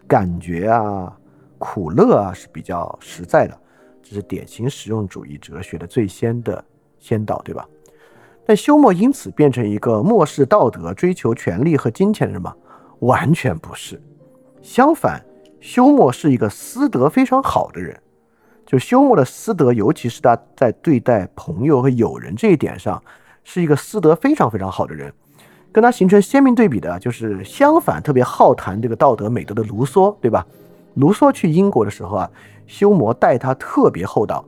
[0.07, 1.13] 感觉啊、
[1.57, 3.59] 苦乐啊是比较实在的，
[4.01, 6.63] 这是典型实用主义哲学的最先的
[6.97, 7.67] 先导，对吧？
[8.45, 12.55] 但休谟因此变成一个漠视道德、追求权力和金钱的人吗？
[12.99, 14.01] 完全不是。
[14.61, 15.21] 相反，
[15.59, 18.01] 休谟是一个私德非常好的人。
[18.65, 23.03] 就休谟的私德，尤其是他在对待朋友和友人这一点上，
[23.49, 25.11] 是一个私德非常非常好的人。
[25.71, 30.45] 跟他形成鲜明对比的就是相反，特别好谈这个道德美德的卢梭，对吧？
[30.95, 32.29] 卢梭去英国的时候啊，
[32.65, 34.43] 休谟待他特别厚道。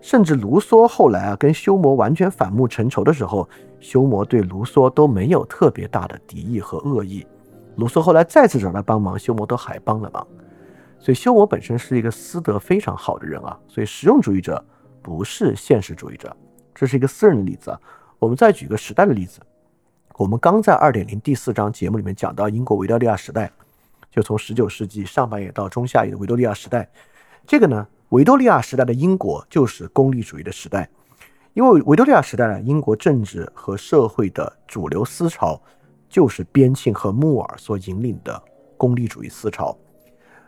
[0.00, 3.48] 甚至卢梭后来啊跟休谟完全反目成仇的时候，
[3.80, 7.26] 休谟对卢梭都没有特别大的敌意和恶意。
[7.74, 10.24] 卢梭后来再次找他帮忙，休谟都还帮了忙。
[11.00, 13.58] 所以休谟本身是一个私德非常好的人啊。
[13.66, 14.64] 所以实用主义者
[15.02, 16.36] 不是现实主义者，
[16.72, 17.80] 这是一个私人的例子啊。
[18.24, 19.38] 我们再举个时代的例子，
[20.16, 23.52] 我们刚在二点零第四章节目里面讲到英国维多利亚时代，
[24.10, 26.88] 就从十九世纪上半叶到中下叶的维多利亚时代，
[27.46, 27.86] 这个呢。
[28.10, 30.88] 维多利亚时代的英国就是功利主义的时代，
[31.52, 35.60] 因为维多利亚时代呢，英国政治和社会的主流思潮
[36.08, 38.40] 就是边沁和穆尔所引领的
[38.76, 39.76] 功利主义思潮。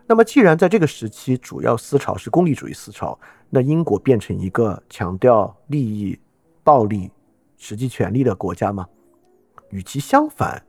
[0.07, 3.19] 那么，既然在这个时期主要思潮是功利主义思潮，
[3.51, 6.17] 那英国变成一个强调利益、
[6.63, 7.11] 暴力、
[7.57, 8.87] 实际权利的国家吗？
[9.71, 10.65] 与其相反，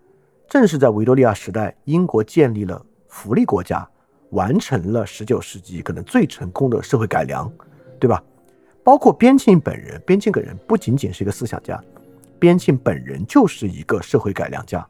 [0.47, 3.87] 正是在维多利亚时代，英国建立了福利国家。
[4.31, 7.49] 完成了十九世纪可能最成功的社会改良，
[7.97, 8.21] 对吧？
[8.83, 11.81] 包括边沁本人，边沁本人不仅仅是一个思想家，
[12.37, 14.85] 边沁本人就是一个社会改良家。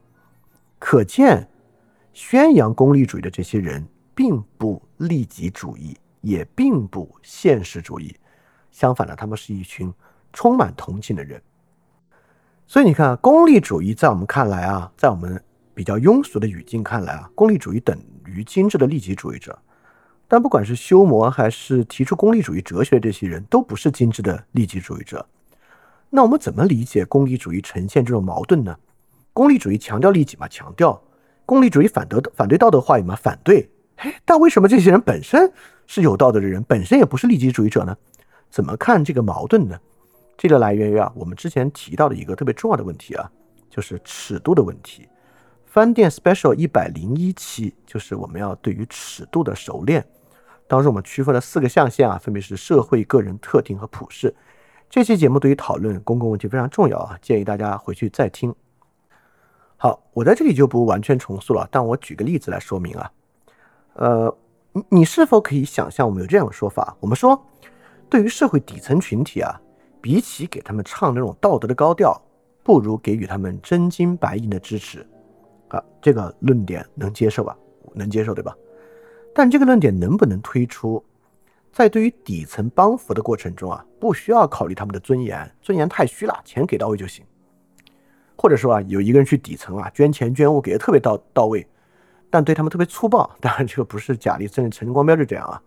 [0.79, 1.47] 可见，
[2.13, 8.15] 宣扬功利主义的这些人并不利己主义，也并不现实主义。
[8.71, 9.93] 相反呢，他们是一群
[10.33, 11.39] 充满同情的人。
[12.67, 15.41] 所以你看啊，功利主义在我们看来啊，在我们。
[15.77, 19.55] 比较庸俗的语境看来啊，功利主义等于精致的利己主义者。
[20.27, 25.23] 但不管是修谟还是提出功利主义哲学这些人，都不是精致的利己主义者。
[26.09, 28.75] 那我们怎么理解功利主义呈现这种矛盾呢？
[29.33, 30.99] 功利主义强调利己嘛，强调；
[31.45, 33.69] 功利主义反德反对道德话语嘛，反对。
[33.97, 35.53] 哎，但为什么这些人本身
[35.85, 37.95] 是有道德的人，本身也不是利己主义者呢？
[38.49, 39.77] 怎么看这个矛盾呢？
[40.37, 43.29] 这个来源于啊，我们之前提到的一个特别重要的问题啊，
[43.69, 45.09] 就是尺度的问题。
[45.65, 50.05] 翻店 special 一百零一期就是我们要对于尺度的熟练。
[50.67, 54.35] 当时我们区分了四个象限啊，分别是社会、个人、特定和普世。
[54.89, 58.53] 这期节目对于讨论公共问题非常重要啊，建议大家回去再听。
[59.75, 63.11] 好，我在这里就不完全重塑了，但我举个例子来说明啊。
[63.93, 64.37] 呃，
[64.73, 66.95] 你你是否可以想象我们有这样的说法？
[66.99, 67.45] 我们说，
[68.09, 69.59] 对于社会底层群体啊，
[70.01, 72.21] 比起给他们唱那种道德的高调，
[72.63, 75.05] 不如给予他们真金白银的支持。
[75.69, 77.57] 啊，这个论点能接受吧？
[77.93, 78.55] 能接受对吧？
[79.33, 81.03] 但这个论点能不能推出，
[81.71, 87.25] 在对于底层帮扶的过程中啊，不需要考虑他们的尊严，尊严太虚了，钱给到位就行。
[88.37, 91.67] 或者说啊，有一个人去底层啊，捐钱捐物给的特别到到位，
[92.29, 93.29] 但对他们特别粗暴。
[93.41, 95.61] 当然，这个不是贾立森、陈光标就这样啊。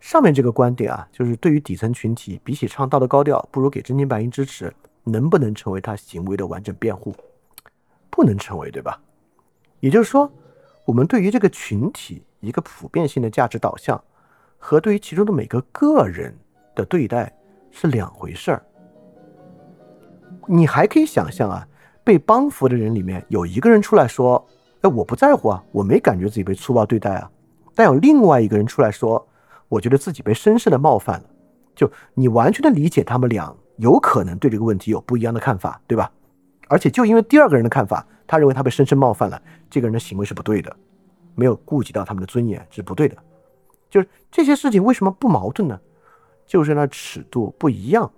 [0.00, 4.72] 上面这个观点啊，就是对于底层群体，比起唱道德高调，不如给真金白银支持，
[5.04, 7.14] 能不能成为他行为的完整辩护？
[8.08, 8.98] 不能成为，对吧？
[9.80, 10.30] 也就是说，
[10.86, 14.02] 我们对于这个群体一个普遍性的价值导向，
[14.58, 16.34] 和对于其中的每个个人
[16.74, 17.32] 的对待
[17.70, 18.62] 是两回事儿。
[20.46, 21.66] 你还可以想象啊，
[22.02, 24.44] 被帮扶的人里面有一个人出来说
[24.80, 27.30] ：“哎，我不在乎啊，我没感觉自己被粗暴对待啊。
[27.74, 29.24] 但有另外一个人出来说，
[29.70, 31.30] 我觉得自己被深深的冒犯了。
[31.74, 36.12] 就你完全的理解他们俩有可能对这个问题有不一样的看法，对吧？
[36.68, 40.76] 而且就因为第二个人的看法，他认为他被深深冒犯了，这个人的行为是不对的，
[41.34, 43.16] 没有顾及到他们的尊严是不对的。
[43.88, 45.80] 就是这些事情为什么不矛盾呢？
[46.46, 48.10] 就是那尺度不一样。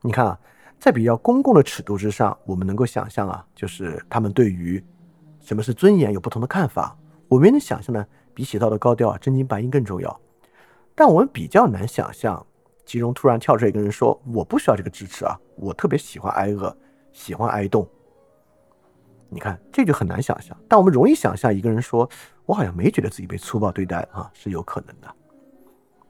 [0.00, 0.38] 你看啊，
[0.78, 4.82] 在比较公共的尺度之上，我们能够想象啊，就是他们对于
[5.40, 6.96] 什么是尊严有不同的看法。
[7.28, 10.20] 我们能想象呢，比写到的高调啊，真金白银更重要。
[10.98, 12.44] 但我们比较难想象，
[12.84, 16.76] 其中突然跳出一个人说：“我不需要这个支持啊，我特别喜欢挨饿，
[17.12, 17.88] 喜欢挨冻。”
[19.30, 20.56] 你看，这就很难想象。
[20.66, 22.10] 但我们容易想象一个人说
[22.46, 25.06] ：“我好像没觉得自己被粗暴对待啊，是有可能的。”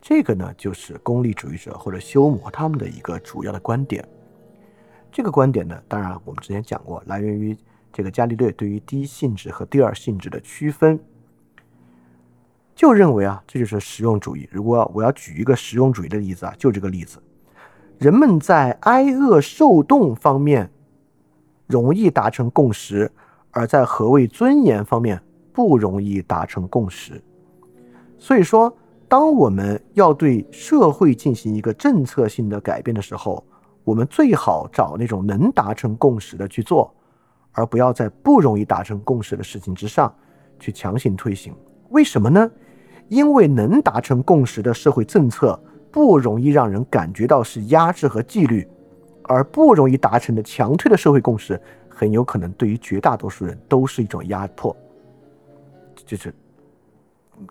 [0.00, 4.02] 这个呢，就是功利主义者或者修魔他们的一个主要的观点。
[5.12, 7.54] 这个观点呢，当然我们之前讲过，来源于
[7.92, 10.98] 这个伽利略对于第一性质和第二性质的区分，
[12.78, 14.48] 就认为啊，这就是实用主义。
[14.52, 17.18] 如果我要举一个实用主义的例子啊，就这个例子：
[17.98, 20.70] 人们在挨饿受冻方面。
[21.66, 23.12] 容易达成共识，
[23.50, 25.20] 而在何谓尊严方面
[25.52, 27.22] 不容易达成共识。
[28.16, 28.74] 所以说，
[29.06, 33.44] 当我们要对社会进行一个政策性的改变的时候，
[33.84, 36.90] 我们最好找那种能达成共识的去做，
[37.52, 40.10] 而不要在不容易达成共识的事情之上
[40.58, 41.54] 去强行推行。
[41.90, 42.50] 为什么呢？
[43.08, 45.58] 因为能达成共识的社会政策
[45.90, 48.66] 不容易让人感觉到是压制和纪律。
[49.30, 54.74] 而不容易达成的强推的社会共识，很有可能对于绝大多数人都是一种压迫。
[55.94, 56.34] 就是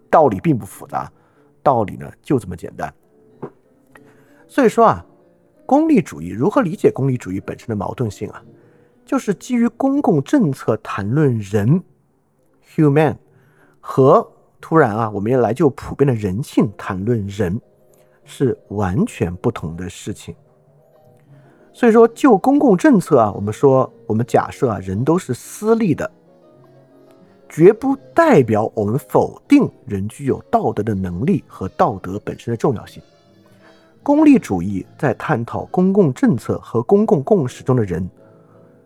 [0.09, 1.07] 道理并不复杂，
[1.61, 2.91] 道理呢就这么简单。
[4.47, 5.05] 所以说啊，
[5.67, 8.43] 功利主义如何理解功利主义本身的矛盾性啊？
[9.05, 11.83] 就是基于公共政策谈论人
[12.75, 13.17] （human）
[13.79, 14.27] 和
[14.69, 17.57] 突然啊，我们要来就普遍的人性谈论人，
[18.25, 20.35] 是完全不同的事情。
[21.71, 26.11] 所以说，就公共政策啊，我们说，我们假设啊，人都是私利的，
[27.47, 33.01] 绝不代表我们否定人具有道德的能力和道德本身的重要性。
[34.03, 38.05] 功利主义在探讨公共政策和公共共识中的人，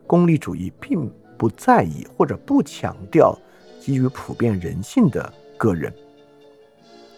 [0.05, 3.35] 功利主义并不在意或者不强调
[3.79, 5.93] 基于普遍人性的个人，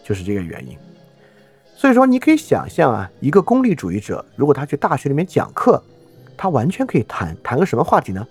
[0.04, 0.78] 就是这个原因。
[1.78, 5.82] 所以说，你可以想象啊，一个功利主义者，如果他去大学里面讲课，
[6.36, 8.28] 他完全可以谈谈个什么话题呢？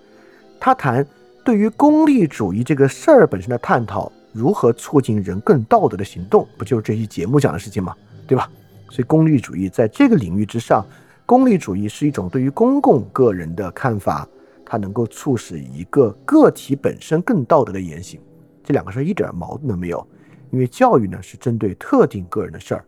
[0.60, 1.06] 他谈
[1.42, 7.96] 对于功利主义这个事儿本身的探讨，如何促进人更道德的行动，不就是这期节目讲的事情吗？
[8.26, 8.50] 对吧？
[8.90, 10.84] 所以，功利主义在这个领域之上，
[11.24, 14.28] 功利主义是一种对于公共个人的看法，
[14.64, 18.20] 它能够促使一个个体本身更道德的言行。
[18.62, 20.06] 这两个事一点矛盾都没有，
[20.50, 22.84] 因为教育呢是针对特定个人的事儿。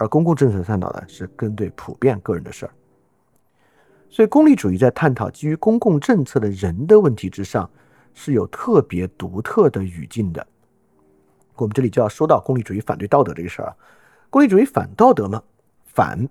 [0.00, 2.72] 而公共政策探讨的是针对普遍个人的事儿，
[4.08, 7.68] 所以功利主义在探讨基于公共政策的人的问题之上
[8.14, 10.46] 是有特别独特的语境的。
[11.56, 13.76] 我们这里就要说到功利主义反对道德这个事儿啊，
[14.30, 15.42] 功利主义反道德吗？
[15.84, 16.28] 反，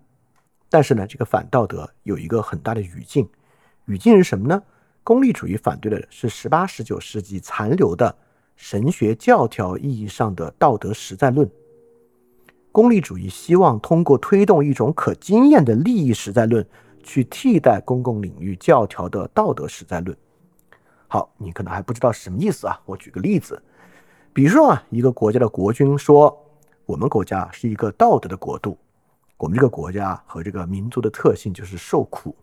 [0.69, 3.27] 但是呢，这个反道德有一个很大的语境，
[3.87, 4.63] 语境是什么呢？
[5.03, 8.15] 功利主义反对的是十八、十九世纪残留的
[8.57, 11.49] 神学教条意义上的道德实在论。
[12.71, 16.67] 功利主义希望通过推动一种可经验的利益实在论，
[17.01, 20.15] 去替代公共领域教条的道德实在论。
[21.07, 22.79] 好，你可能还不知道什么意思啊？
[22.85, 23.61] 我举个例子，
[24.33, 26.37] 比如说啊，一个国家的国君说，
[26.85, 28.77] 我们国家是一个道德的国度，
[29.37, 32.35] 我们这个国家和这个民族的特性就是受苦，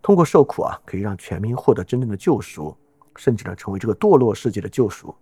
[0.00, 2.76] 通过受苦啊，可以让全民获得真正的救赎，
[3.16, 5.14] 甚至呢，成为这个堕落世界的救赎。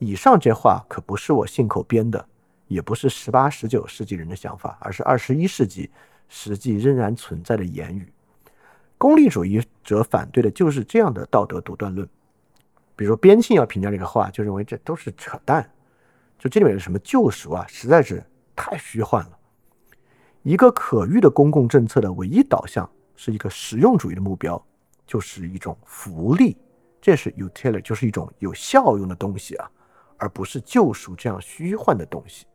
[0.00, 2.26] 以上这话可不是我信口编的。
[2.66, 5.90] 也不是十八、十九世纪人的想法，而是二十一世纪
[6.28, 8.12] 实际仍然存在的言语。
[8.96, 12.08] 功利主义者反对的就是这样的道德独断论。
[12.94, 15.68] 比如说，边沁要评价这个话，就认为这都是扯淡。
[16.38, 18.22] 就这里面的什么救赎啊，实在是
[18.54, 19.36] 太虚幻了。
[20.44, 24.64] 一个可遇的公共政策的唯一导向是一个实用主义的目标，
[25.08, 26.56] 就是一种福利，
[27.00, 29.68] 这是 utility，就是一种有效用的东西啊，
[30.20, 32.46] 而不是救赎这样虚幻的东西。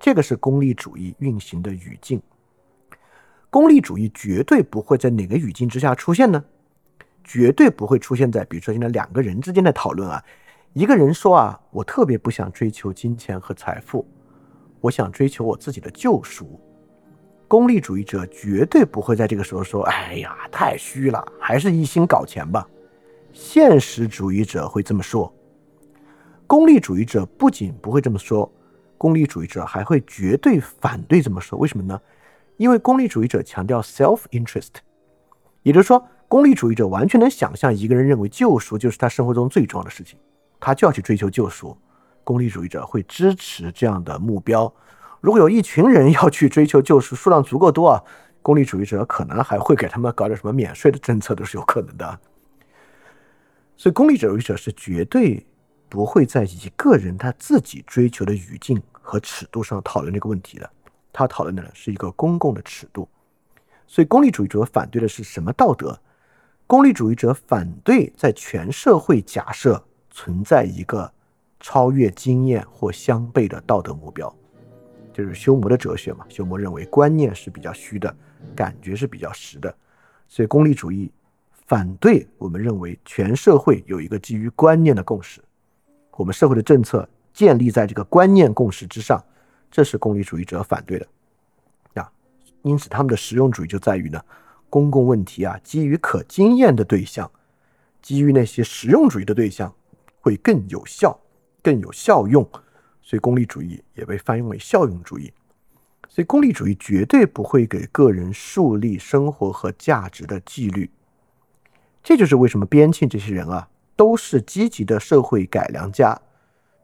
[0.00, 2.22] 这个是功利主义运行的语境。
[3.50, 6.42] 功利主义绝对不会在哪个语境之下出现呢？
[7.22, 10.24] 绝对不会出现在，比如说现在两个人之间的讨论啊，
[10.72, 14.04] 一个人说啊，我特别不想追求金钱和财富，
[14.80, 16.60] 我想追求我自己的救赎。
[17.46, 22.66] 功利主义者绝对不会在这个时候说，哎呀，太虚了，还是一心搞钱吧。
[23.32, 25.32] 现实主义者会这么说。
[26.52, 28.52] 功利主义者不仅不会这么说，
[28.98, 31.58] 功利主义者还会绝对反对这么说。
[31.58, 31.98] 为什么呢？
[32.58, 34.68] 因为功利主义者强调 self-interest，
[35.62, 40.18] 也就是说，功利主义者完全能想象一个人认为救赎就是他生活中最重要的事情，
[40.60, 41.74] 他就要去追求救赎。
[42.22, 44.70] 功利主义者会支持这样的目标。
[45.22, 48.02] 如果有一群人要去追求救赎，数量足够多啊，
[48.42, 52.20] 功利主义者可能还会给他们搞点什么免税的政策都是有可能的。
[53.74, 55.46] 所以，功利主义者是绝对。
[55.92, 60.70] 不会在一个人他自己追求的语境和尺度上讨论这个问题的，
[61.12, 63.06] 他讨论的呢是一个公共的尺度。
[63.86, 66.00] 所以，功利主义者反对的是什么道德？
[66.66, 71.12] 功利主义者反对在全社会假设存在一个
[71.60, 74.34] 超越经验或相悖的道德目标，
[75.12, 76.24] 就是修谟的哲学嘛。
[76.30, 78.16] 修谟认为观念是比较虚的，
[78.56, 79.76] 感觉是比较实的，
[80.26, 81.12] 所以功利主义
[81.66, 85.42] 反对我们认为全社会有一个基于观念的共识。
[86.16, 89.22] 我们社会的政策建立在这个观念共识之上，
[89.70, 91.06] 这是功利主义者反对的
[91.94, 92.12] 啊。
[92.62, 94.22] 因此，他们的实用主义就在于呢，
[94.68, 97.30] 公共问题啊，基于可经验的对象，
[98.00, 99.74] 基于那些实用主义的对象
[100.20, 101.18] 会更有效、
[101.62, 102.46] 更有效用。
[103.00, 105.32] 所以，功利主义也被翻译为效用主义。
[106.08, 110.88] 所以，功利主义绝对不会给个人树立生活和价值的纪律。
[112.02, 113.68] 这就是为什么边沁这些人啊。
[114.02, 116.12] 都是积极的社会改良家，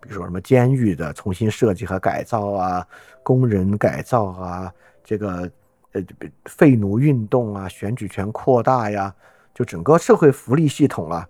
[0.00, 2.86] 比如说什么监狱的重新设计和改造啊，
[3.24, 5.50] 工人改造啊，这个
[5.90, 6.02] 呃
[6.44, 9.12] 废奴运动啊，选举权扩大呀，
[9.52, 11.28] 就整个社会福利系统啊，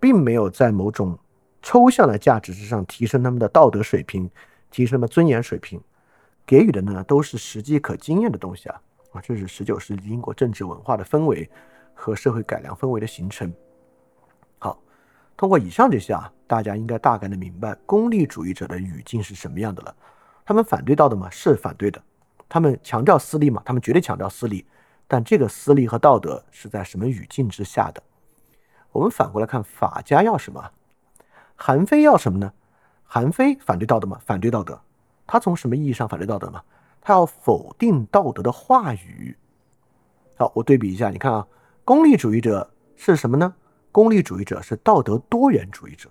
[0.00, 1.16] 并没有在某种
[1.62, 4.28] 抽象的价值之上提升他们的道德水平，
[4.72, 5.80] 提升他们尊严水平，
[6.44, 8.80] 给予的呢都是实际可经验的东西啊
[9.12, 11.48] 啊，这是十九世纪英国政治文化的氛围
[11.94, 13.54] 和社会改良氛围的形成。
[14.58, 14.76] 好
[15.36, 19.94] 通过以上这些啊，大家应该大概的明白功利主义者的语境是什么样的了。
[20.44, 21.28] 他们反对道德吗？
[21.30, 22.02] 是反对的。
[22.48, 23.62] 他们强调私利嘛？
[23.64, 24.66] 他们绝对强调私利。
[25.08, 28.02] 但这个私利和道德是在什么语境之下的？
[28.92, 30.70] 我们反过来看，法家要什么？
[31.54, 32.52] 韩非要什么呢？
[33.04, 34.18] 韩非反对道德吗？
[34.24, 34.80] 反对道德。
[35.26, 36.62] 他从什么意义上反对道德吗？
[37.00, 39.36] 他要否定道德的话语。
[40.36, 41.46] 好，我对比一下，你看啊，
[41.84, 43.54] 功利主义者是什么呢？
[43.92, 46.08] 功利主义者是道德多元主义者，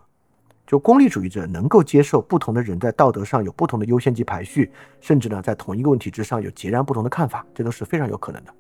[0.68, 8.54] 就功利主义者能够接受不同的人在道德上有不同的优先级排序，甚至呢在同一个问题之上有截然不同的看法，这都是非常有可能的。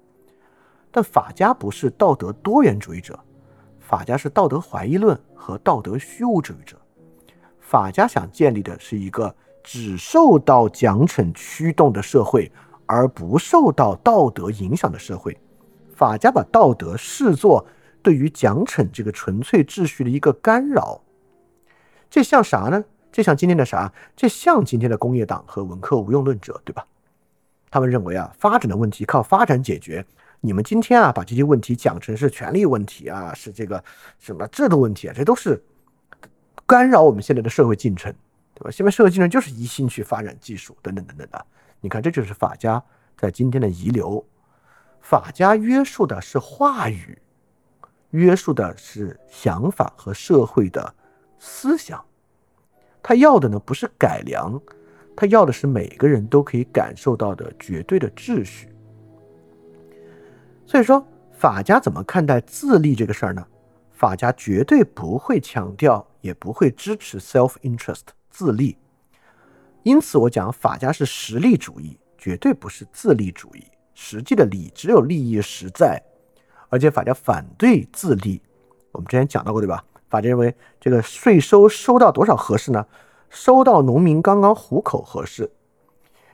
[0.89, 3.17] 但法家不是道德多元主义者，
[3.80, 6.76] 法家是道德怀疑论和道德虚无主义者。
[7.59, 12.51] 法家想建立的是一个只受到奖惩驱动的社会，
[12.88, 15.38] 而不受到道德影响的社会。
[15.95, 17.63] 法家把道德视作。
[18.02, 21.02] 对于奖惩这个纯粹秩序的一个干扰，
[22.10, 22.84] 这像啥呢？
[23.12, 23.91] 这像今天的啥？
[24.16, 26.86] 这像今天的工业党和文科无用论者，对吧？
[27.70, 30.06] 他们认为啊，发展的问题靠发展解决。
[30.39, 33.84] 你们今天啊，把这些问题讲成是权力问题啊，是这个
[34.18, 35.62] 什么制度问题啊，这都是
[36.66, 38.14] 干扰我们现在的社会进程，
[38.56, 38.72] 对吧？
[38.72, 41.45] 现在社会进程就是一心去发展技术，等等等等的。
[41.82, 42.82] 你看，这就是法家
[43.18, 44.26] 在今天的遗留。
[45.02, 47.18] 法家约束的是话语。
[48.12, 50.93] 约束的是想法和社会的
[51.39, 52.03] 思想，
[53.01, 54.62] 他要的呢不是改良，
[55.16, 58.68] 他要的是每个人都可以感受到的绝对的秩序。
[60.66, 63.45] 所以说，法家怎么看待自立这个事儿呢？
[63.91, 68.78] 法家绝对不会强调，也不会支持 self-interest 自立。
[69.84, 73.64] 因此，我讲法家是实利主义，绝对不是自利主义。
[73.93, 76.01] 实际的利，只有利益实在。
[76.72, 78.41] 而且法家反对自立，
[78.93, 79.84] 我们之前讲到过，对吧？
[80.09, 82.86] 法家认为这个税收收到多少合适呢？
[83.30, 85.51] 收到农民刚刚糊口合适，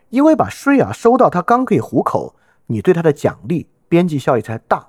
[0.09, 2.35] 因为把税啊收到他刚可以糊口，
[2.67, 4.88] 你对他的奖励边际效益才大，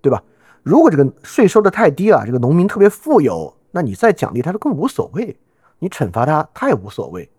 [0.00, 0.22] 对吧？
[0.62, 5.38] 如果这个税收的太低啊，这个农民特别富有，那你再奖励他都更无所谓，
[5.78, 7.30] 你惩罚他他也无所谓。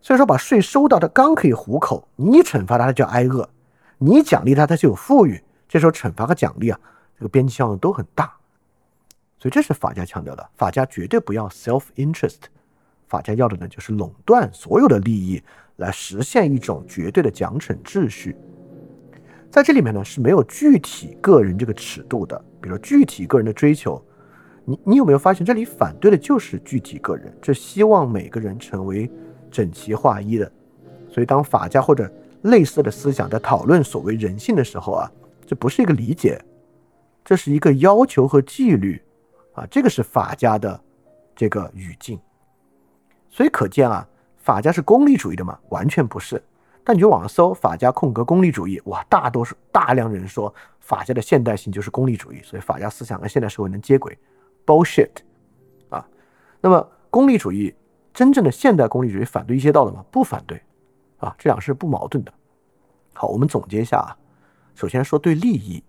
[0.00, 3.48] 所以说，把税收到他刚可以糊口，你惩罚他他就挨饿，
[3.98, 5.42] 你奖励他他就有富裕。
[5.72, 6.78] 这时候惩罚和奖励啊，
[7.16, 8.30] 这个边际效用都很大，
[9.38, 10.46] 所以这是法家强调的。
[10.54, 12.40] 法家绝对不要 self interest，
[13.08, 15.42] 法家要的呢就是垄断所有的利益，
[15.76, 18.36] 来实现一种绝对的奖惩秩序。
[19.50, 24.04] 在这里面呢是没有具体个人这个尺度的，比如具体个人的追求，
[24.66, 29.10] 你你有没有发现这里反对的就是具体个人，这希望每个人成为
[29.50, 30.52] 整齐划一的。
[31.08, 32.12] 所以当法家或者
[32.42, 35.10] 类似的思想在讨论所谓人性的时候啊。
[35.46, 36.42] 这不是一个理解，
[37.24, 39.00] 这是一个要求和纪律，
[39.54, 40.80] 啊，这个是法家的
[41.34, 42.18] 这个语境。
[43.30, 44.06] 所以可见啊，
[44.38, 45.58] 法家是功利主义的吗？
[45.70, 46.42] 完全不是。
[46.84, 54.18] 但你就网上搜法家空格功利主义，哇，大多数大量人说法家的现代性就是功利主义，所以法家思想跟现代社会能接轨
[54.66, 55.10] ，bullshit
[55.90, 56.04] 啊。
[56.60, 57.72] 那么功利主义
[58.12, 60.04] 真正的现代功利主义反对一些道德吗？
[60.10, 60.60] 不反对
[61.18, 62.32] 啊，这两是不矛盾的。
[63.14, 64.16] 好，我们总结一下啊，
[64.74, 65.82] 首先说对利益，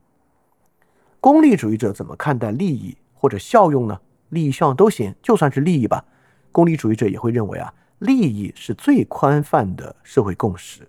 [1.19, 3.99] 功利主义者怎么看待利益或者效用呢？
[4.29, 6.03] 利益效用都行，就算是利益吧，
[6.51, 7.73] 功利主义者也会认为啊。
[7.99, 10.85] 利益是最宽泛的社会共识，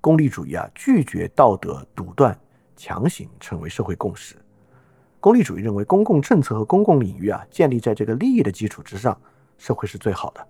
[0.00, 2.34] 功利主义啊拒绝道德独断，
[2.76, 4.34] 强行成为社会共识。
[5.20, 9.20] 功利主义认为，公共政策和公共领域啊建立在这个利益的基础之上，
[9.58, 10.46] 社会是最好的。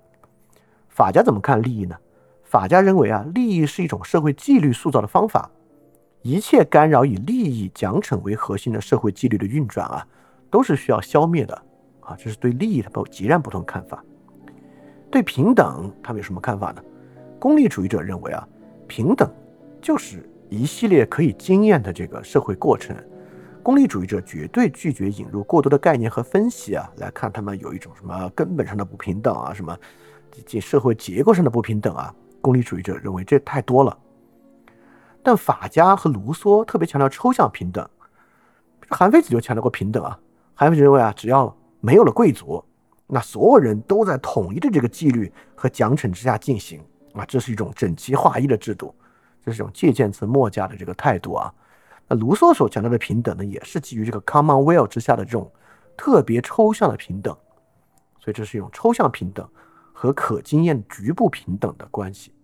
[0.88, 1.96] 法家怎么看利益呢？
[2.44, 5.50] 法家认为啊，利益是一种社会纪律塑造的方法，
[6.24, 10.08] 一切干扰以利益奖惩为核心的社会纪律的运转啊，
[10.50, 11.54] 都是需要消灭的
[12.00, 12.16] 啊。
[12.18, 14.02] 这是对利益的不截然不同看法。
[15.10, 16.82] 对平等，他们有什么看法呢？
[17.38, 18.48] 功利主义者认为啊，
[18.88, 19.30] 平等
[19.82, 22.96] 就是一系列可以经验的这个社会过程。
[23.62, 29.78] 功利主义者绝对拒绝引入过多的概念和分析啊，来看他们有一种什么根本上的不平等啊，什么
[30.46, 32.14] 这社会结构上的不平等啊。
[32.40, 33.94] 功利主义者认为这太多了。
[35.24, 37.88] 但法家和卢梭特别强调抽象平等，
[38.90, 40.16] 韩非子就强调过平等啊。
[40.54, 42.62] 韩非子认为啊，只要没有了贵族。
[43.06, 46.80] 那所有人都在统一的这个纪律和奖惩之下进行
[47.14, 48.94] 啊，这是一种整齐划一的制度，
[49.44, 51.52] 这是一种借鉴自墨家的这个态度啊。
[52.06, 55.50] 那卢梭所强调的平等呢，也是基于这个 Commonwealth 之下的这种
[55.96, 57.34] 特别抽象的平等，
[58.20, 59.48] 所以这是一种抽象平等
[59.92, 62.34] 和可经验局部平等的关系。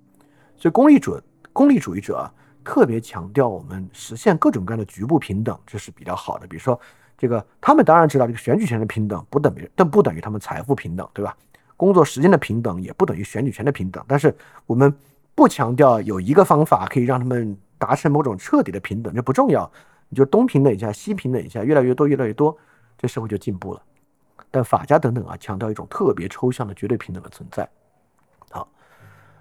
[0.57, 1.21] 所以功利主
[1.53, 2.33] 功利主义者啊，
[2.65, 6.47] 特别强调我们实现各种各样的局部平等，这是比较好的。
[6.47, 6.79] 比如说。
[7.21, 11.37] 这个他们当然知道，这个选举权的平等不等于，但不等于他们财富平等，对吧？
[11.77, 14.03] 工作时间的平等也不等于选举权的平等。
[14.09, 14.35] 但是
[14.65, 14.91] 我们
[15.35, 19.71] 不强调有一个方法可以让他们达成某种彻底的平等，这不重要。
[20.09, 22.57] 你就东平等一下，西平等一下，越来越多，越来越多，
[22.97, 23.83] 这社会就进步了。
[24.51, 27.69] 但法家等等啊，强调一种特别抽象的绝对平等的存在。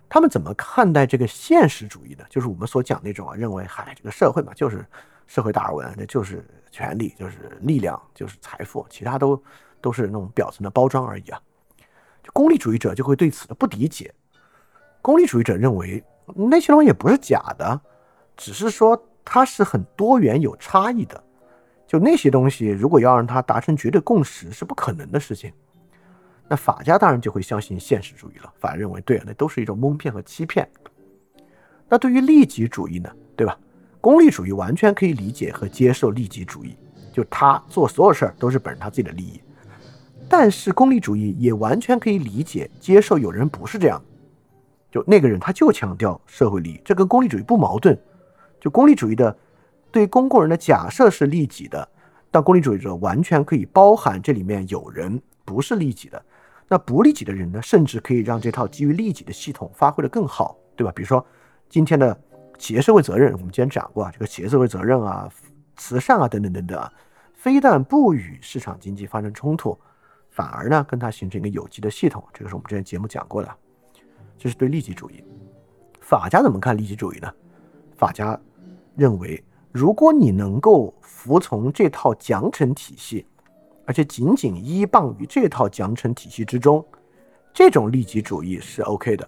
[0.10, 2.26] 他们怎么看待这个现实主义的？
[2.30, 4.86] 就是我们所讲那种啊，认为嗨，这个社会嘛，就是
[5.28, 6.44] 社会达尔文，那就是。
[6.72, 9.44] 权力就是力量，就是财富，其他都
[9.82, 11.42] 都是那种表层的包装而已啊。
[12.24, 14.14] 就功利主义者就会对此的不理解。
[15.02, 16.04] 功利主义者认为
[16.36, 17.82] 那些东西也不是假的，
[18.38, 21.24] 只是说它是很多元有差异的。
[21.88, 25.52] 就那些东西，如果要让它达成绝对共识，是不可能的事情。
[26.50, 28.52] 那法家当然就会相信现实主义了。
[28.60, 30.68] 法认为，对啊，那都是一种蒙骗和欺骗。
[31.88, 33.10] 那对于利己主义呢？
[33.36, 33.58] 对吧？
[34.02, 36.76] 功利主义完全可以理解和接受利己主义，
[37.12, 39.42] 就他做所有事儿都是本着他自己的利益。
[40.28, 44.02] 但是功利主义也完全可以理解接受有人不是这样，
[44.92, 48.00] 就那个人他就强调社会利益，这跟功利主义不矛盾。
[48.60, 49.36] 就功利主义的
[49.92, 51.88] 对公共人的假设是利己的，
[52.32, 56.24] 但功利主义者完全可以包含这里面有人不是利己的。
[56.70, 60.94] 那不利己的人呢，甚至可以让这套基于利己的系统发挥的更好，对吧？
[60.96, 61.26] 比如说
[61.68, 62.18] 今天的。
[62.60, 65.30] 企业社会责任，我们之前讲过啊，这个企业社会责任啊、
[65.78, 66.92] 慈善啊等等等等啊，
[67.34, 69.80] 非但不与市场经济发生冲突，
[70.30, 72.22] 反而呢跟它形成一个有机的系统。
[72.34, 73.50] 这个是我们之前节目讲过的，
[74.38, 75.24] 这是对利己主义。
[76.02, 77.32] 法家怎么看利己主义呢？
[77.96, 78.38] 法家
[78.98, 79.42] 认为，
[79.72, 83.26] 如果你能够服从这套奖惩体系，
[83.90, 86.86] 而且仅仅依傍于这套奖惩体系之中，
[87.52, 89.28] 这种利己主义是 OK 的。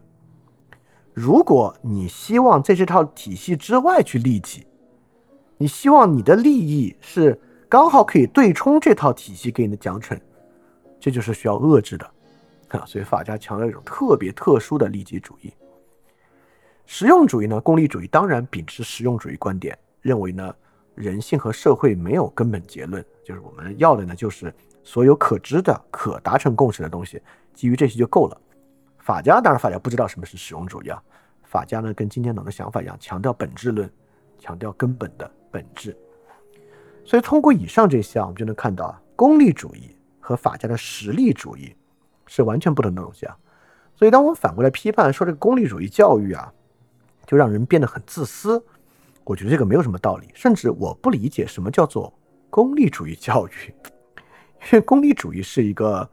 [1.15, 4.63] 如果你希望在这套体系之外去利己，
[5.57, 10.15] 你希望你的利益是刚好可以对冲这套体系给你的奖惩，
[10.99, 12.05] 这就是需要遏制的
[12.67, 12.85] 啊。
[12.85, 15.51] 所以法家强调一种特别特殊的利己主义。
[16.85, 20.53] 实用主义呢，功利主义当然秉持实用主义观点，认为呢
[20.95, 27.21] 人性和社会没有根本结论，就是我们要的呢就是所有可知的、可达成共识的东西，
[27.53, 28.41] 基于这些就够了。
[28.99, 31.01] 法家当然，法家不知道什么是实用主义啊。
[31.43, 33.89] 法家呢，跟今天党的想法一样，强调本质论，
[34.37, 35.97] 强调根本的本质。
[37.03, 41.75] 所以通过以上这些啊，我们就能看到啊，功利主义和法家的实力主义
[42.27, 43.35] 是完全不同的东西啊。
[43.95, 46.53] 所以当我们反过来批判说这个功利主义教育啊，
[47.25, 48.63] 就让人变得很自私，
[49.31, 50.27] 我觉得这个没有什么道理。
[50.33, 52.13] 甚至我不理解什么叫做
[52.49, 53.51] 功利主义教育，
[54.63, 56.07] 因为功利主义是一个，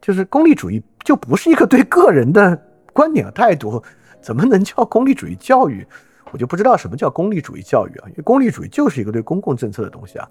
[0.00, 0.82] 就是功利主义。
[1.04, 2.56] 就不是一个对个人的
[2.94, 3.84] 观点和态度，
[4.22, 5.86] 怎么能叫功利主义教育？
[6.32, 8.08] 我就不知道什么叫功利主义教育啊！
[8.08, 10.26] 因为功利主义就是一个对公共政策的东西啊，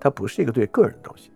[0.00, 1.30] 它不是一个对个人的东西。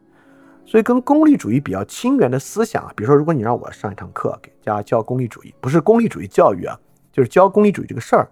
[0.66, 6.76] 所以跟功利主义比较亲缘的思想啊，比如说，如果你让我上一堂课给大家教功利主义，不是功利主义教育啊，
[7.12, 8.28] 就是教功利主义这个事儿，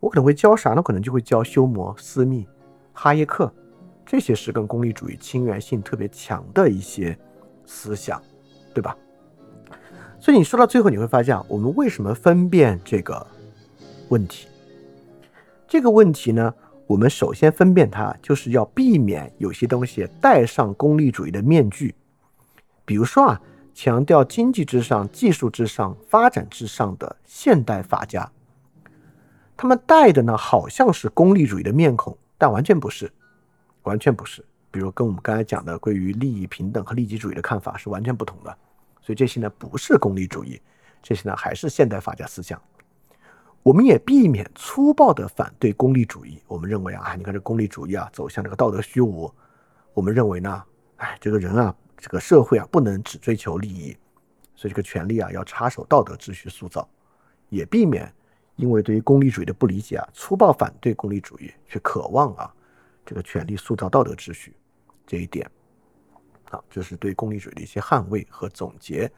[0.00, 0.82] 我可能会教啥呢？
[0.82, 2.46] 可能就会教休谟、斯密、
[2.92, 3.52] 哈耶克，
[4.06, 7.18] 这些是跟功利主义亲缘性特别强的一些
[7.66, 8.22] 思想，
[8.72, 8.96] 对吧？
[10.20, 13.26] 所以你说到最后，你会发现，我们为什么分辨这个
[14.08, 14.48] 问题？
[15.66, 16.54] 这个问题呢？
[16.86, 21.94] 我们首先分辨它，就是要避免有些东西戴上功利主义的面具。
[22.86, 23.40] 比如说啊，
[23.74, 28.26] 强调经济至上、技术至上、发展至上的现代法家，
[29.58, 33.12] 他们戴的呢，好像是功利主义的面孔，但完全不是，
[33.82, 34.44] 完全不是。
[34.70, 38.56] 比如跟我们刚才讲的关于利益平等和利己主义的看法是完全不同的。
[39.02, 40.62] 所以这些呢，不是功利主义，
[41.02, 42.62] 这些呢，还是现代法家思想。
[43.64, 46.40] 我们也避免粗暴的反对功利主义。
[46.46, 49.28] 我们认为啊，你看这功利主义啊，走向这个道德虚无。
[49.92, 50.62] 我们认为呢，
[50.98, 53.96] 哎，这个人啊，这个社会啊，不能只追求利益，
[54.54, 56.88] 所以这个权利啊，要插手道德秩序塑造。
[57.48, 58.12] 也避免
[58.58, 62.52] 因为对于功利主义的不理解啊，粗暴反对功利主义，却渴望啊，
[63.06, 64.52] 这个权利塑造道德秩序。
[65.06, 65.48] 这一点，
[66.50, 69.10] 好，这是对功利主义的一些捍卫和总结。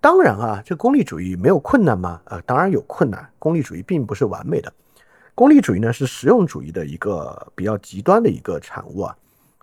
[0.00, 2.20] 当然啊，这功利主义没有困难吗？
[2.24, 3.30] 呃，当然有困难。
[3.38, 4.72] 功利主义并不是完美的，
[5.34, 9.16] 功利主义呢是实用主义的一个比较极端的一个产物啊。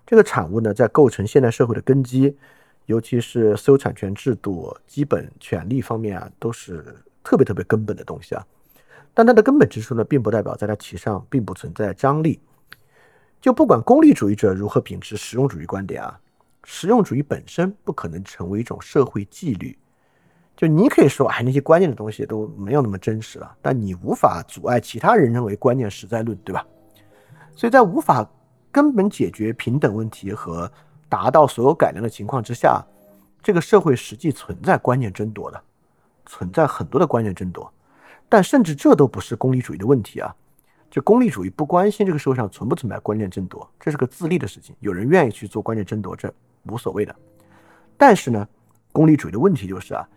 [0.06, 2.36] 这个产物呢，在构成现代社会的根基，
[2.86, 8.46] 尤其是私有产权制度、基本权利方面啊，都是特别特别根本的东西啊。
[9.14, 12.40] 但它的根本之处呢，并不代表在它其上并不存在张力。
[13.40, 16.18] 就不管功利主义者如何秉持实用主义观点啊，
[16.64, 19.76] 实用主义本身不可能成为一种社会纪律。
[20.56, 26.64] 就你可以说，哎，那些关键的东西都没有那么真实了，但你无法阻碍其他人认为观念实在论，对吧？
[27.56, 28.24] 所以在无法
[28.70, 30.70] 根本解决平等问题和
[31.08, 32.82] 达到所有改良的情况之下，
[33.42, 35.60] 这个社会实际存在观念争夺的，
[36.26, 37.72] 存在很多的观念争夺。
[38.32, 40.34] 但甚至这都不是功利主义的问题啊！
[40.90, 44.74] 就功利主义不关心这个社会上存不存在观念争夺，这是个自利的事情。
[44.80, 47.14] 有人愿意去做观念争夺，这无所谓的。
[47.94, 48.48] 但是呢，
[48.90, 50.08] 功利主义的问题就是啊。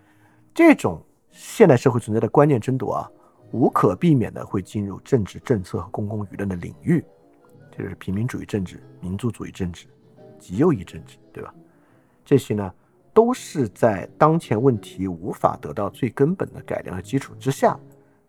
[0.54, 3.12] 这种现代社会存在的观念争夺啊，
[3.52, 7.04] 无可避免的会进入政治政策和公共舆论的领域，
[7.70, 9.88] 这就是平民主义政治、民族主义政治、
[10.40, 11.54] 极右翼政治，对吧？
[12.24, 12.74] 这些呢，
[13.14, 17.78] 都是在当前问题无法得到最根本的改良的基础之下，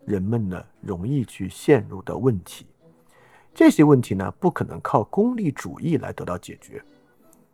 [0.07, 2.65] 人们呢容易去陷入的问题。
[3.53, 6.83] 这些问题呢，不可能靠功利主义来得到解决。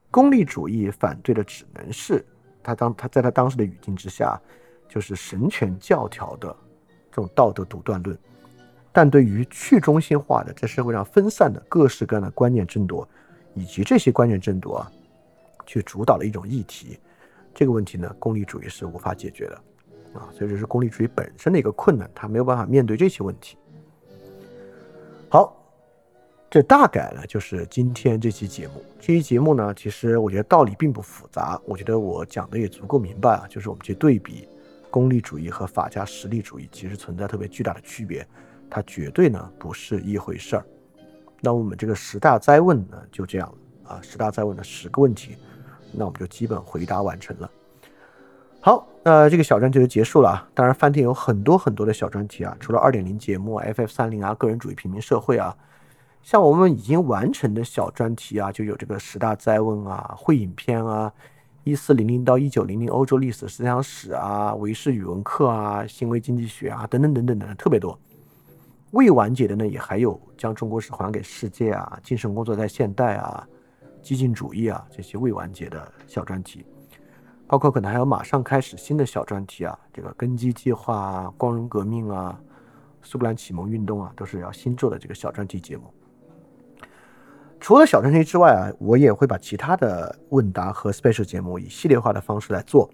[0.09, 2.25] 功利主义反对的只能是
[2.63, 4.39] 他当他在他当时的语境之下。
[4.89, 6.55] 就是神权教条的
[7.09, 8.15] 这种道德独断论，
[8.91, 13.07] 但对于去中心化的在社会上分散的各式各样的观念争夺，
[13.55, 14.91] 以及这些观念争夺啊，
[15.65, 16.99] 去主导了一种议题，
[17.55, 19.59] 这个问题呢，功利主义是无法解决的
[20.13, 23.57] 啊，所以这是功利主义本身的一个困难，它没有办法面对这些问题。
[25.29, 25.55] 好，
[26.49, 28.83] 这大概呢就是今天这期节目。
[28.99, 34.47] 这期节目呢，其实我觉得道理并不复杂，我觉得我讲的也足够明白啊，就是我们去对比。
[34.91, 38.23] 功利主义和法家实力主义其实存在特别巨大的区别，
[38.69, 40.63] 它绝对呢不是一回事儿。
[41.41, 45.35] 那我们这个十大灾问呢就这样了啊，十大灾问的十个问题，
[45.91, 47.49] 那我们就基本回答完成了。
[48.65, 50.49] 好，那这个小专题就结束了啊。
[50.53, 55.53] 当然，翻天有很多很多的小专题啊，除了二点零节目 FF 三零啊，个人主义平民社会啊，
[56.21, 61.11] 像我们已经完成的小专题啊，就有这个十大灾问啊，会影片啊。
[61.65, 67.99] 一四零零到一九零零欧洲历史思想史啊，维氏语文课啊，行为经济学啊，等等等等等，特别多。
[68.91, 73.45] 未完结的呢，也还有将中国史还给世界啊，精神工作在现代啊，
[74.01, 76.65] 激进主义啊这些未完结的小专题，
[77.47, 82.39] 包括可能还有马上开始新的小专题啊，这个根基计划啊，光荣革命啊，
[83.01, 85.83] 苏格兰启蒙运动啊，都是要新做的这个小专题节目。
[87.59, 92.89] 除了小专题之外啊，我也会把其他的问答和 special 节目以系列化的方式来做，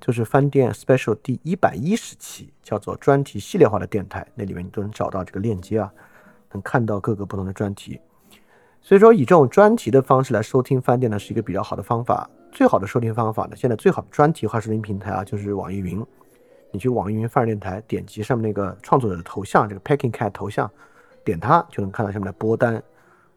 [0.00, 5.92] 就是翻店 special 第一百一十期叫做专题系列化的电台，那里面你都能找到这个链接啊，
[6.50, 8.00] 能看到各个不同的专题。
[8.80, 12.28] 所以说以这种专题的方式来收听饭店呢，是一个比较好的方法。
[12.52, 16.04] 最好的收听方法呢，现在最好的专题化收听平台啊，就是网易云。
[16.70, 20.70] 你去网易云范儿电台，点击上面那个创作者的头像，这个 Packing Cat 头像，
[21.24, 22.80] 点它就能看到下面的播单。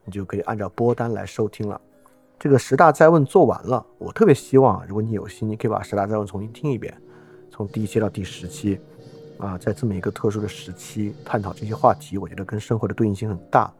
[0.03, 1.79] 你就可以按照播单来收听了。
[2.37, 6.93] 这个十大再问做完了，我特别希望，如果你有心，你可以把十大再问重新听一遍，
[7.49, 8.79] 从第一期到第十期，
[9.39, 13.73] 啊，在这么一个特殊的时期探讨这些话题，我觉得跟生活的对应性很大，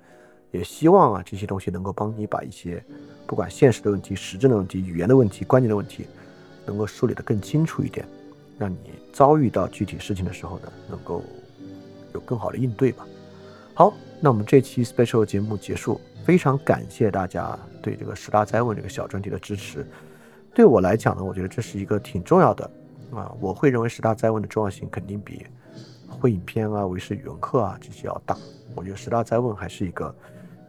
[0.55, 2.81] 也希望啊这些东西能够帮你把一些
[3.27, 6.07] 不管现实的问题、时政的问题、语言的问题、关键的问题，
[6.65, 8.07] 能够梳理得更清楚一点，
[8.57, 8.77] 让你
[9.11, 11.21] 遭遇到具体事情的时候呢，能够
[12.13, 13.05] 有更好的应对吧。
[13.73, 19.85] 好，那我们这期 special 节目结束，非常感谢大家对这个十大灾问这个小专题的支持。
[20.53, 22.69] 对我来讲呢，我觉得这是一个挺重要的
[23.11, 25.45] 啊，我会认为十大灾问的重要性肯定比。
[26.07, 28.37] 会影片啊、维视语文课啊这些要大，
[28.73, 30.15] 我觉得十大灾问还是一个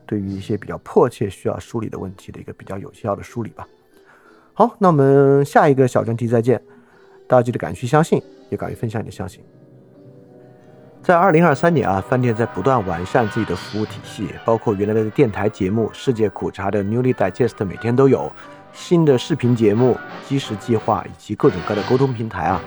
[0.07, 3.67] 对于一些比较迫切需要梳理的问题的一个比较有效的梳理吧。
[4.55, 6.63] 好，那我们下一个小专题再见，
[7.27, 9.45] 大家记得敢于相信，也敢于分享你的相信。
[11.03, 18.33] 在二零二三年啊，饭店在不断完善自己的服务体系，包括原来的电台节目《世界苦茶》的 Newly Digest 每天都有
[18.73, 19.95] 新的视频节目
[20.29, 22.61] 《基石计划》以及各种各样的沟通平台啊。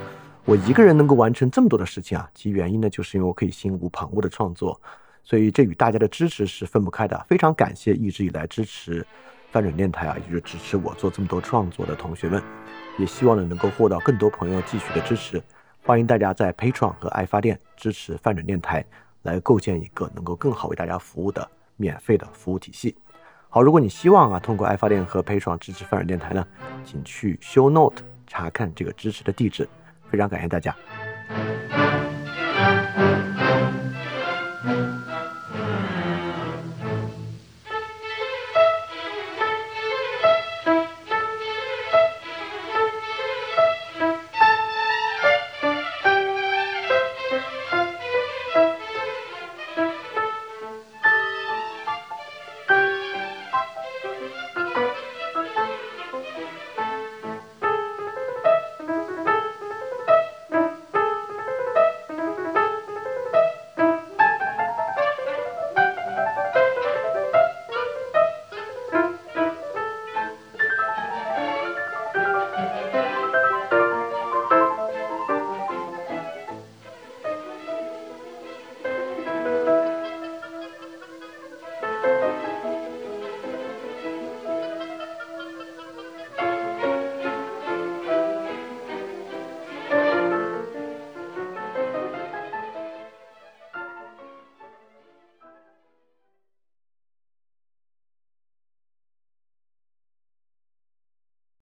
[0.45, 4.79] 我一个人能够完成这么多的事情啊，其原因呢，就是因为我可以心无旁骛的创作，
[5.29, 7.23] 所以这与大家的支持是分不开的。
[7.27, 9.05] 非常感谢一直以来支持
[9.51, 12.41] 翻转电台啊，也就是支持我做这么多创作的同学们，
[12.97, 15.39] 也希望呢能够获得更多朋友继续的支持。
[15.85, 18.83] 欢迎大家在 Patreon 和爱发电支持翻转电台，
[19.21, 22.95] 来构建一个能够更好为大家服务的免费的服务体系。
[23.49, 26.43] 好，如果你希望啊通过爱发电和 Patreon 支持翻转电台呢，
[26.83, 29.69] 请去 Show Note 查看这个支持的地址。
[30.09, 30.75] 非常感谢大家。